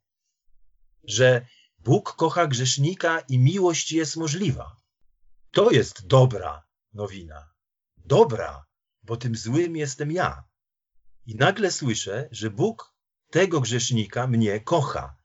że 1.04 1.46
Bóg 1.78 2.12
kocha 2.16 2.46
grzesznika 2.46 3.20
i 3.20 3.38
miłość 3.38 3.92
jest 3.92 4.16
możliwa. 4.16 4.76
To 5.50 5.70
jest 5.70 6.06
dobra 6.06 6.66
nowina. 6.92 7.50
Dobra, 7.96 8.66
bo 9.02 9.16
tym 9.16 9.36
złym 9.36 9.76
jestem 9.76 10.12
ja. 10.12 10.44
I 11.26 11.34
nagle 11.34 11.70
słyszę, 11.70 12.28
że 12.30 12.50
Bóg 12.50 12.94
tego 13.30 13.60
grzesznika 13.60 14.26
mnie 14.26 14.60
kocha. 14.60 15.16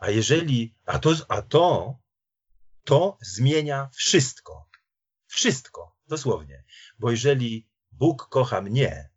A 0.00 0.10
jeżeli, 0.10 0.74
a 0.86 0.98
to, 0.98 1.14
a 1.28 1.42
to, 1.42 1.98
to 2.84 3.18
zmienia 3.20 3.90
wszystko. 3.92 4.68
Wszystko, 5.26 5.96
dosłownie. 6.08 6.64
Bo 6.98 7.10
jeżeli 7.10 7.68
Bóg 7.92 8.28
kocha 8.28 8.60
mnie, 8.60 9.10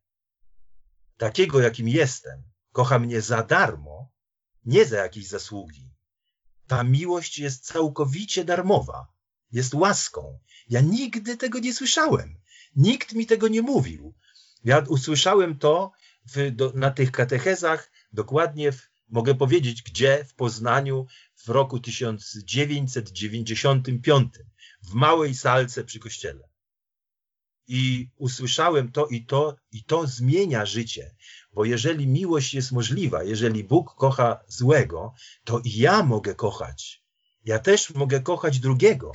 takiego 1.18 1.62
jakim 1.62 1.88
jestem, 1.88 2.44
kocha 2.72 3.00
mnie 3.00 3.22
za 3.22 3.44
darmo, 3.44 4.12
nie 4.66 4.86
za 4.86 4.98
jakieś 4.98 5.28
zasługi. 5.28 5.94
Ta 6.68 6.84
miłość 6.84 7.40
jest 7.40 7.66
całkowicie 7.66 8.46
darmowa, 8.46 9.08
jest 9.52 9.74
łaską. 9.74 10.40
Ja 10.70 10.82
nigdy 10.82 11.38
tego 11.38 11.60
nie 11.60 11.74
słyszałem. 11.74 12.42
Nikt 12.76 13.14
mi 13.14 13.26
tego 13.26 13.48
nie 13.48 13.62
mówił. 13.62 14.14
Ja 14.64 14.80
usłyszałem 14.88 15.60
to 15.60 15.92
w, 16.26 16.52
do, 16.52 16.72
na 16.76 16.92
tych 16.92 17.12
katechezach 17.12 17.92
dokładnie 18.14 18.72
w 18.72 18.93
Mogę 19.14 19.36
powiedzieć, 19.36 19.82
gdzie 19.82 20.26
w 20.26 20.34
Poznaniu 20.34 21.08
w 21.36 21.50
roku 21.50 21.80
1995, 21.80 24.34
w 24.82 24.94
małej 24.94 25.36
salce 25.36 25.84
przy 25.84 26.00
kościele. 26.00 26.50
I 27.68 28.10
usłyszałem 28.18 28.92
to 28.92 29.08
i 29.08 29.26
to, 29.26 29.56
i 29.72 29.84
to 29.84 30.08
zmienia 30.08 30.66
życie. 30.66 31.16
Bo 31.54 31.66
jeżeli 31.66 32.08
miłość 32.08 32.54
jest 32.54 32.72
możliwa, 32.72 33.24
jeżeli 33.24 33.64
Bóg 33.64 33.96
kocha 33.96 34.44
złego, 34.48 35.14
to 35.44 35.60
i 35.60 35.78
ja 35.78 36.04
mogę 36.04 36.36
kochać. 36.36 37.04
Ja 37.46 37.60
też 37.60 37.94
mogę 37.94 38.22
kochać 38.22 38.60
drugiego, 38.60 39.12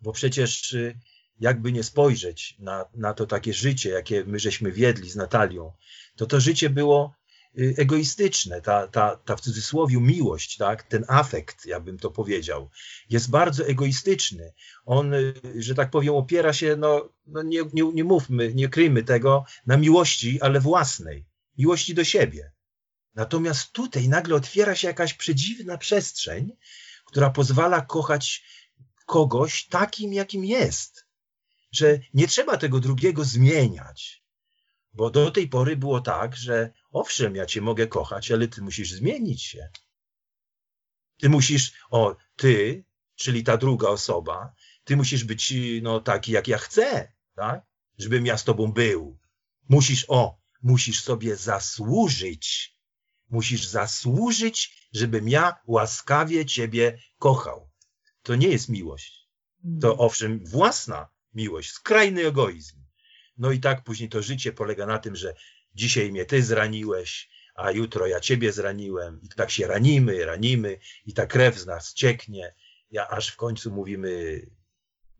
bo 0.00 0.12
przecież 0.12 0.72
y, 0.72 1.00
jakby 1.40 1.72
nie 1.72 1.82
spojrzeć 1.82 2.56
na, 2.58 2.84
na 2.94 3.14
to 3.14 3.26
takie 3.26 3.54
życie, 3.54 3.90
jakie 3.90 4.24
my 4.24 4.38
żeśmy 4.38 4.72
wiedli 4.72 5.10
z 5.10 5.16
Natalią, 5.16 5.72
to 6.16 6.26
to 6.26 6.40
życie 6.40 6.70
było 6.70 7.18
egoistyczne, 7.56 8.60
ta, 8.60 8.88
ta, 8.88 9.16
ta 9.16 9.36
w 9.36 9.40
cudzysłowie 9.40 10.00
miłość, 10.00 10.56
tak, 10.56 10.82
ten 10.82 11.04
afekt, 11.08 11.66
ja 11.66 11.80
bym 11.80 11.98
to 11.98 12.10
powiedział, 12.10 12.70
jest 13.10 13.30
bardzo 13.30 13.66
egoistyczny. 13.66 14.52
On, 14.84 15.14
y, 15.14 15.34
że 15.56 15.74
tak 15.74 15.90
powiem, 15.90 16.14
opiera 16.14 16.52
się, 16.52 16.76
no, 16.76 17.08
no 17.26 17.42
nie, 17.42 17.60
nie, 17.72 17.92
nie 17.92 18.04
mówmy, 18.04 18.54
nie 18.54 18.68
kryjmy 18.68 19.02
tego, 19.02 19.44
na 19.66 19.76
miłości, 19.76 20.40
ale 20.40 20.60
własnej, 20.60 21.26
miłości 21.58 21.94
do 21.94 22.04
siebie. 22.04 22.52
Natomiast 23.14 23.72
tutaj 23.72 24.08
nagle 24.08 24.34
otwiera 24.34 24.74
się 24.74 24.88
jakaś 24.88 25.14
przedziwna 25.14 25.78
przestrzeń, 25.78 26.52
która 27.04 27.30
pozwala 27.30 27.80
kochać 27.80 28.44
kogoś 29.06 29.66
takim, 29.66 30.12
jakim 30.12 30.44
jest. 30.44 31.06
Że 31.72 31.98
nie 32.14 32.28
trzeba 32.28 32.56
tego 32.56 32.80
drugiego 32.80 33.24
zmieniać. 33.24 34.22
Bo 34.92 35.10
do 35.10 35.30
tej 35.30 35.48
pory 35.48 35.76
było 35.76 36.00
tak, 36.00 36.36
że 36.36 36.72
owszem, 36.90 37.36
ja 37.36 37.46
cię 37.46 37.60
mogę 37.60 37.86
kochać, 37.86 38.30
ale 38.30 38.48
ty 38.48 38.62
musisz 38.62 38.92
zmienić 38.92 39.42
się. 39.42 39.68
Ty 41.16 41.28
musisz, 41.28 41.72
o, 41.90 42.16
ty, 42.36 42.84
czyli 43.14 43.44
ta 43.44 43.56
druga 43.56 43.88
osoba, 43.88 44.54
ty 44.84 44.96
musisz 44.96 45.24
być 45.24 45.54
no, 45.82 46.00
taki, 46.00 46.32
jak 46.32 46.48
ja 46.48 46.58
chcę, 46.58 47.12
tak? 47.34 47.62
Żebym 47.98 48.26
ja 48.26 48.38
z 48.38 48.44
tobą 48.44 48.72
był. 48.72 49.18
Musisz, 49.68 50.04
o, 50.08 50.38
musisz 50.62 51.02
sobie 51.02 51.36
zasłużyć. 51.36 52.76
Musisz 53.30 53.66
zasłużyć, 53.66 54.88
żebym 54.92 55.28
ja 55.28 55.56
łaskawie 55.66 56.46
ciebie 56.46 56.98
kochał. 57.18 57.70
To 58.22 58.34
nie 58.34 58.48
jest 58.48 58.68
miłość. 58.68 59.28
To 59.80 59.90
mhm. 59.90 60.00
owszem, 60.00 60.46
własna 60.46 61.08
miłość, 61.34 61.70
skrajny 61.70 62.26
egoizm. 62.26 62.87
No 63.38 63.52
i 63.52 63.60
tak 63.60 63.84
później 63.84 64.08
to 64.08 64.22
życie 64.22 64.52
polega 64.52 64.86
na 64.86 64.98
tym, 64.98 65.16
że 65.16 65.34
dzisiaj 65.74 66.12
mnie 66.12 66.24
ty 66.24 66.42
zraniłeś, 66.42 67.28
a 67.54 67.70
jutro 67.70 68.06
ja 68.06 68.20
ciebie 68.20 68.52
zraniłem 68.52 69.20
i 69.22 69.28
tak 69.28 69.50
się 69.50 69.66
ranimy, 69.66 70.24
ranimy 70.24 70.78
i 71.06 71.14
ta 71.14 71.26
krew 71.26 71.58
z 71.58 71.66
nas 71.66 71.94
cieknie, 71.94 72.54
ja 72.90 73.08
aż 73.08 73.28
w 73.28 73.36
końcu 73.36 73.70
mówimy 73.70 74.40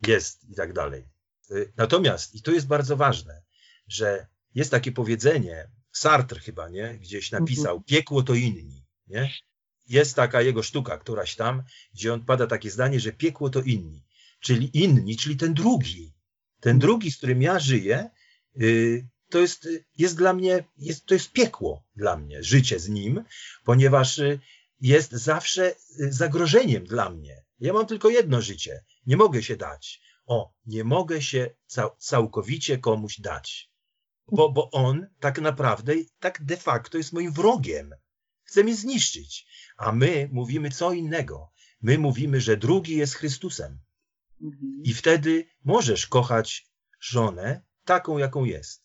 jest 0.07 0.51
i 0.51 0.55
tak 0.55 0.73
dalej. 0.73 1.09
Y, 1.51 1.73
natomiast, 1.77 2.35
i 2.35 2.43
to 2.43 2.51
jest 2.51 2.67
bardzo 2.67 2.97
ważne, 2.97 3.43
że 3.89 4.27
jest 4.55 4.71
takie 4.71 4.93
powiedzenie, 4.93 5.71
Sartre 5.93 6.41
chyba, 6.41 6.69
nie? 6.69 6.99
Gdzieś 6.99 7.31
napisał, 7.31 7.81
piekło 7.81 8.23
to 8.23 8.35
inni, 8.35 8.85
nie? 9.07 9.33
Jest 9.87 10.17
taka 10.17 10.43
jego 10.43 10.63
sztuka, 10.63 10.99
któraś 10.99 11.37
tam, 11.37 11.63
gdzie 11.95 12.13
on 12.13 12.25
pada 12.25 12.47
takie 12.47 12.71
zdanie, 12.71 13.01
że 13.01 13.13
piekło 13.13 13.51
to 13.51 13.61
inni, 13.61 14.05
czyli 14.41 14.83
inni, 14.83 15.17
czyli 15.17 15.37
ten 15.37 15.55
drugi. 15.55 16.13
Ten 16.61 16.79
drugi, 16.79 17.11
z 17.11 17.17
którym 17.17 17.43
ja 17.43 17.59
żyję, 17.59 18.11
y, 18.63 19.09
to 19.29 19.39
jest, 19.39 19.69
jest 19.99 20.17
dla 20.17 20.33
mnie, 20.33 20.65
jest, 20.77 21.07
to 21.07 21.15
jest 21.15 21.33
piekło 21.33 21.85
dla 21.97 22.17
mnie, 22.17 22.43
życie 22.43 22.79
z 22.79 22.89
nim, 22.89 23.25
ponieważ 23.65 24.19
y, 24.19 24.41
jest 24.81 25.13
zawsze 25.13 25.75
zagrożeniem 26.11 26.85
dla 26.85 27.11
mnie. 27.11 27.45
Ja 27.61 27.73
mam 27.73 27.87
tylko 27.87 28.09
jedno 28.09 28.43
życie, 28.43 28.85
nie 29.07 29.17
mogę 29.17 29.43
się 29.43 29.57
dać. 29.57 30.01
O, 30.27 30.55
nie 30.67 30.85
mogę 30.85 31.23
się 31.23 31.51
całkowicie 31.99 32.79
komuś 32.79 33.21
dać, 33.21 33.71
bo, 34.33 34.53
bo 34.53 34.71
on 34.71 35.07
tak 35.21 35.41
naprawdę, 35.41 35.95
tak 36.21 36.45
de 36.45 36.57
facto 36.57 36.99
jest 36.99 37.13
moim 37.13 37.33
wrogiem. 37.33 37.95
Chce 38.43 38.65
mnie 38.65 38.77
zniszczyć. 38.77 39.47
A 39.77 39.93
my 39.93 40.29
mówimy 40.33 40.71
co 40.71 40.93
innego. 40.93 41.53
My 41.81 41.99
mówimy, 41.99 42.41
że 42.41 42.57
drugi 42.57 42.97
jest 42.97 43.15
Chrystusem. 43.15 43.79
Mhm. 44.43 44.83
I 44.85 44.95
wtedy 44.95 45.47
możesz 45.65 46.07
kochać 46.07 46.67
żonę 47.01 47.63
taką, 47.85 48.19
jaką 48.19 48.45
jest. 48.45 48.85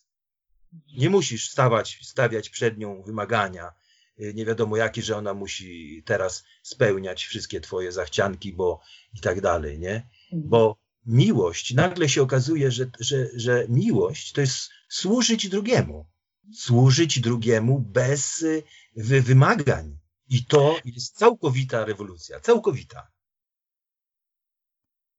Nie 0.96 1.10
musisz 1.10 1.50
stawać, 1.50 1.98
stawiać 2.02 2.50
przed 2.50 2.78
nią 2.78 3.02
wymagania, 3.02 3.72
y, 4.20 4.34
nie 4.34 4.46
wiadomo 4.46 4.76
jakie, 4.76 5.02
że 5.02 5.16
ona 5.16 5.34
musi 5.34 6.02
teraz 6.06 6.44
spełniać 6.62 7.24
wszystkie 7.24 7.60
twoje 7.60 7.92
zachcianki, 7.92 8.52
bo 8.52 8.80
i 9.14 9.20
tak 9.20 9.40
dalej, 9.40 9.78
nie? 9.78 9.94
Mhm. 10.32 10.50
Bo 10.50 10.76
miłość, 11.06 11.74
nagle 11.74 12.08
się 12.08 12.22
okazuje, 12.22 12.70
że, 12.70 12.90
że, 13.00 13.28
że 13.34 13.66
miłość 13.68 14.32
to 14.32 14.40
jest 14.40 14.70
służyć 14.88 15.48
drugiemu. 15.48 16.06
Służyć 16.54 17.20
drugiemu 17.20 17.80
bez 17.80 18.42
y, 18.42 18.64
wymagań. 18.96 19.98
I 20.28 20.44
to 20.44 20.76
jest 20.84 21.16
całkowita 21.16 21.84
rewolucja, 21.84 22.40
całkowita. 22.40 23.13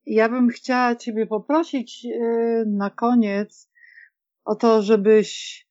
Ja 0.05 0.29
bym 0.29 0.49
chciała 0.49 0.95
Ciebie 0.95 1.27
poprosić 1.27 2.05
y, 2.05 2.63
na 2.67 2.89
koniec 2.89 3.71
o 4.45 4.55
to, 4.55 4.81
żebyś 4.81 5.61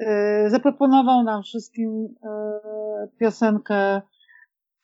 y, 0.00 0.04
zaproponował 0.50 1.22
nam 1.22 1.42
wszystkim 1.42 2.14
piosenkę 3.20 4.02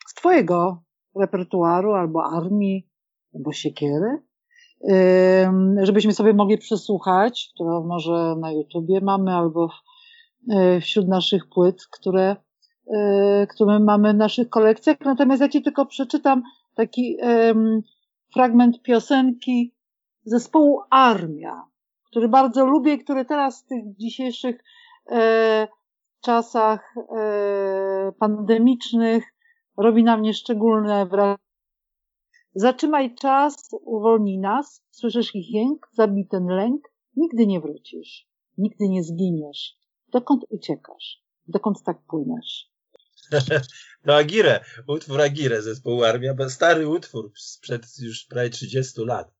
z 0.07 0.15
Twojego 0.15 0.83
repertuaru, 1.21 1.93
albo 1.93 2.25
armii, 2.25 2.89
albo 3.35 3.53
siekiery, 3.53 4.23
żebyśmy 5.83 6.13
sobie 6.13 6.35
mogli 6.35 6.59
przesłuchać, 6.59 7.51
którą 7.55 7.87
może 7.87 8.37
na 8.41 8.53
YouTubie 8.53 9.01
mamy 9.01 9.33
albo 9.33 9.69
wśród 10.81 11.09
naszych 11.09 11.49
płyt, 11.49 11.87
które, 11.91 12.37
które 13.49 13.81
mamy 13.81 14.13
w 14.13 14.17
naszych 14.17 14.49
kolekcjach. 14.49 14.97
Natomiast 15.05 15.43
ja 15.43 15.49
Ci 15.49 15.63
tylko 15.63 15.87
przeczytam 15.87 16.43
taki 16.75 17.17
fragment 18.35 18.83
piosenki 18.83 19.75
zespołu 20.25 20.81
Armia, 20.91 21.63
który 22.11 22.29
bardzo 22.29 22.65
lubię 22.65 22.95
i 22.95 23.05
który 23.05 23.25
teraz 23.25 23.63
w 23.63 23.67
tych 23.67 23.97
dzisiejszych 23.97 24.65
e, 25.11 25.69
czasach 26.21 26.95
pandemicznych 28.19 29.25
robi 29.77 30.05
na 30.05 30.17
mnie 30.17 30.35
szczególne 30.35 31.07
wrażenie 31.07 31.45
Zatrzymaj 32.57 33.15
czas, 33.15 33.55
uwolnij 33.85 34.39
nas, 34.39 34.85
słyszysz 34.91 35.35
ich 35.35 35.51
jęk, 35.51 35.89
zabij 35.93 36.27
ten 36.27 36.47
lęk, 36.47 36.93
nigdy 37.17 37.47
nie 37.47 37.61
wrócisz, 37.61 38.29
nigdy 38.59 38.89
nie 38.89 39.03
zginiesz. 39.03 39.77
Dokąd 40.09 40.45
uciekasz? 40.49 41.23
Dokąd 41.47 41.83
tak 41.83 42.03
płyniesz? 42.03 42.74
No 44.05 44.15
Agire, 44.15 44.65
utwór 44.87 45.21
Agire 45.21 45.63
zespołu 45.63 46.05
Armia, 46.05 46.35
stary 46.49 46.89
utwór 46.89 47.33
sprzed 47.37 47.87
już 47.99 48.25
prawie 48.25 48.51
30 48.51 49.01
lat. 49.01 49.35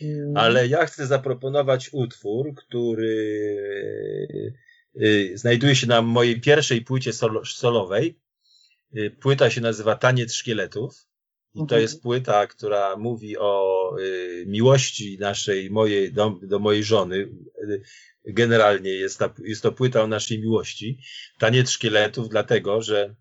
Mm. 0.00 0.36
Ale 0.36 0.68
ja 0.68 0.86
chcę 0.86 1.06
zaproponować 1.06 1.90
utwór, 1.92 2.54
który 2.54 3.16
y, 4.96 5.32
znajduje 5.34 5.76
się 5.76 5.86
na 5.86 6.02
mojej 6.02 6.40
pierwszej 6.40 6.82
płycie 6.82 7.12
solowej. 7.44 8.20
Y, 8.96 9.10
płyta 9.10 9.50
się 9.50 9.60
nazywa 9.60 9.96
Taniec 9.96 10.34
Szkieletów. 10.34 11.06
I 11.54 11.58
to 11.58 11.62
mhm. 11.62 11.82
jest 11.82 12.02
płyta, 12.02 12.46
która 12.46 12.96
mówi 12.96 13.38
o 13.38 13.90
y, 14.00 14.44
miłości 14.46 15.18
naszej, 15.20 15.70
mojej, 15.70 16.12
do, 16.12 16.38
do 16.42 16.58
mojej 16.58 16.84
żony. 16.84 17.28
Generalnie 18.24 18.90
jest, 18.90 19.18
ta, 19.18 19.34
jest 19.44 19.62
to 19.62 19.72
płyta 19.72 20.02
o 20.02 20.06
naszej 20.06 20.40
miłości. 20.40 20.98
Taniec 21.38 21.70
szkieletów, 21.70 22.28
dlatego, 22.28 22.82
że 22.82 23.14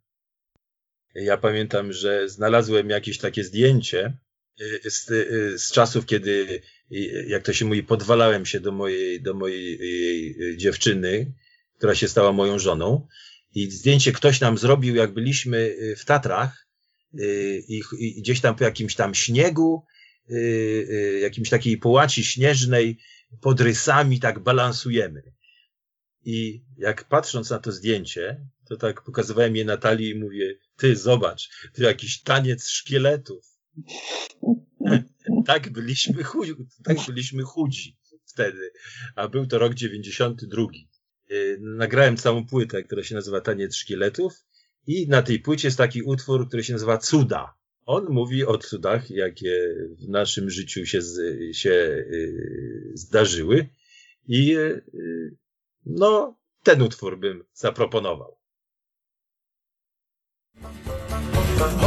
ja 1.16 1.38
pamiętam, 1.38 1.94
że 1.94 2.30
znalazłem 2.30 2.90
jakieś 2.90 3.18
takie 3.18 3.44
zdjęcie 3.44 4.18
y, 4.62 4.92
z, 4.92 5.12
y, 5.12 5.60
z 5.60 5.72
czasów, 5.72 6.06
kiedy, 6.06 6.62
jak 7.28 7.44
to 7.44 7.54
się 7.54 7.66
mówi, 7.66 7.84
podwalałem 7.84 8.46
się 8.46 8.60
do 8.60 8.72
mojej, 8.72 9.22
do 9.22 9.34
mojej 9.34 9.80
dziewczyny, 10.58 11.34
która 11.78 11.96
się 11.96 12.08
stała 12.08 12.32
moją 12.32 12.60
żoną. 12.60 13.08
I 13.56 13.72
zdjęcie 13.72 14.12
ktoś 14.12 14.40
nam 14.40 14.58
zrobił, 14.58 14.96
jak 14.96 15.14
byliśmy 15.14 15.76
w 15.98 16.06
Tatrach 16.06 16.62
Y, 17.20 17.64
i, 17.68 17.82
i 18.00 18.22
gdzieś 18.22 18.42
tam 18.42 18.56
po 18.56 18.64
jakimś 18.64 18.96
tam 18.96 19.16
śniegu, 19.16 19.86
y, 20.30 20.36
y, 20.36 21.20
jakimś 21.22 21.50
takiej 21.50 21.78
połaci 21.78 22.24
śnieżnej, 22.24 22.98
pod 23.42 23.62
rysami 23.62 24.20
tak 24.20 24.40
balansujemy. 24.40 25.24
I 26.26 26.64
jak 26.78 27.08
patrząc 27.08 27.50
na 27.50 27.60
to 27.60 27.72
zdjęcie, 27.72 28.46
to 28.72 28.78
tak 28.78 29.02
pokazywałem 29.02 29.56
je 29.56 29.66
Natalii 29.66 30.10
i 30.10 30.20
mówię, 30.20 30.56
ty 30.78 30.96
zobacz, 30.96 31.50
to 31.74 31.84
jakiś 31.84 32.22
taniec 32.22 32.68
szkieletów. 32.68 33.46
tak 35.46 35.70
byliśmy 35.70 36.24
chudzi, 36.24 36.56
tak 36.84 36.98
byliśmy 37.08 37.44
chudzi 37.44 37.98
wtedy. 38.26 38.72
A 39.16 39.28
był 39.28 39.48
to 39.48 39.58
rok 39.58 39.74
92. 39.74 40.68
Nagrałem 41.60 42.18
całą 42.18 42.48
płytę, 42.48 42.84
która 42.84 43.04
się 43.04 43.16
nazywa 43.16 43.42
Taniec 43.42 43.76
Szkieletów 43.76 44.34
i 44.88 45.08
na 45.08 45.22
tej 45.22 45.40
płycie 45.40 45.68
jest 45.68 45.78
taki 45.78 46.02
utwór, 46.02 46.48
który 46.48 46.64
się 46.64 46.74
nazywa 46.74 46.98
Cuda. 46.98 47.54
On 47.86 48.06
mówi 48.10 48.46
o 48.46 48.58
cudach, 48.58 49.10
jakie 49.10 49.76
w 50.00 50.10
naszym 50.10 50.50
życiu 50.50 50.86
się, 50.86 51.00
się 51.54 51.70
y, 51.70 52.92
zdarzyły. 52.94 53.70
I 54.28 54.56
y, 54.56 55.38
no, 55.86 56.40
ten 56.64 56.82
utwór 56.82 57.20
bym 57.20 57.44
zaproponował. 57.54 58.41
Odie, 61.62 61.78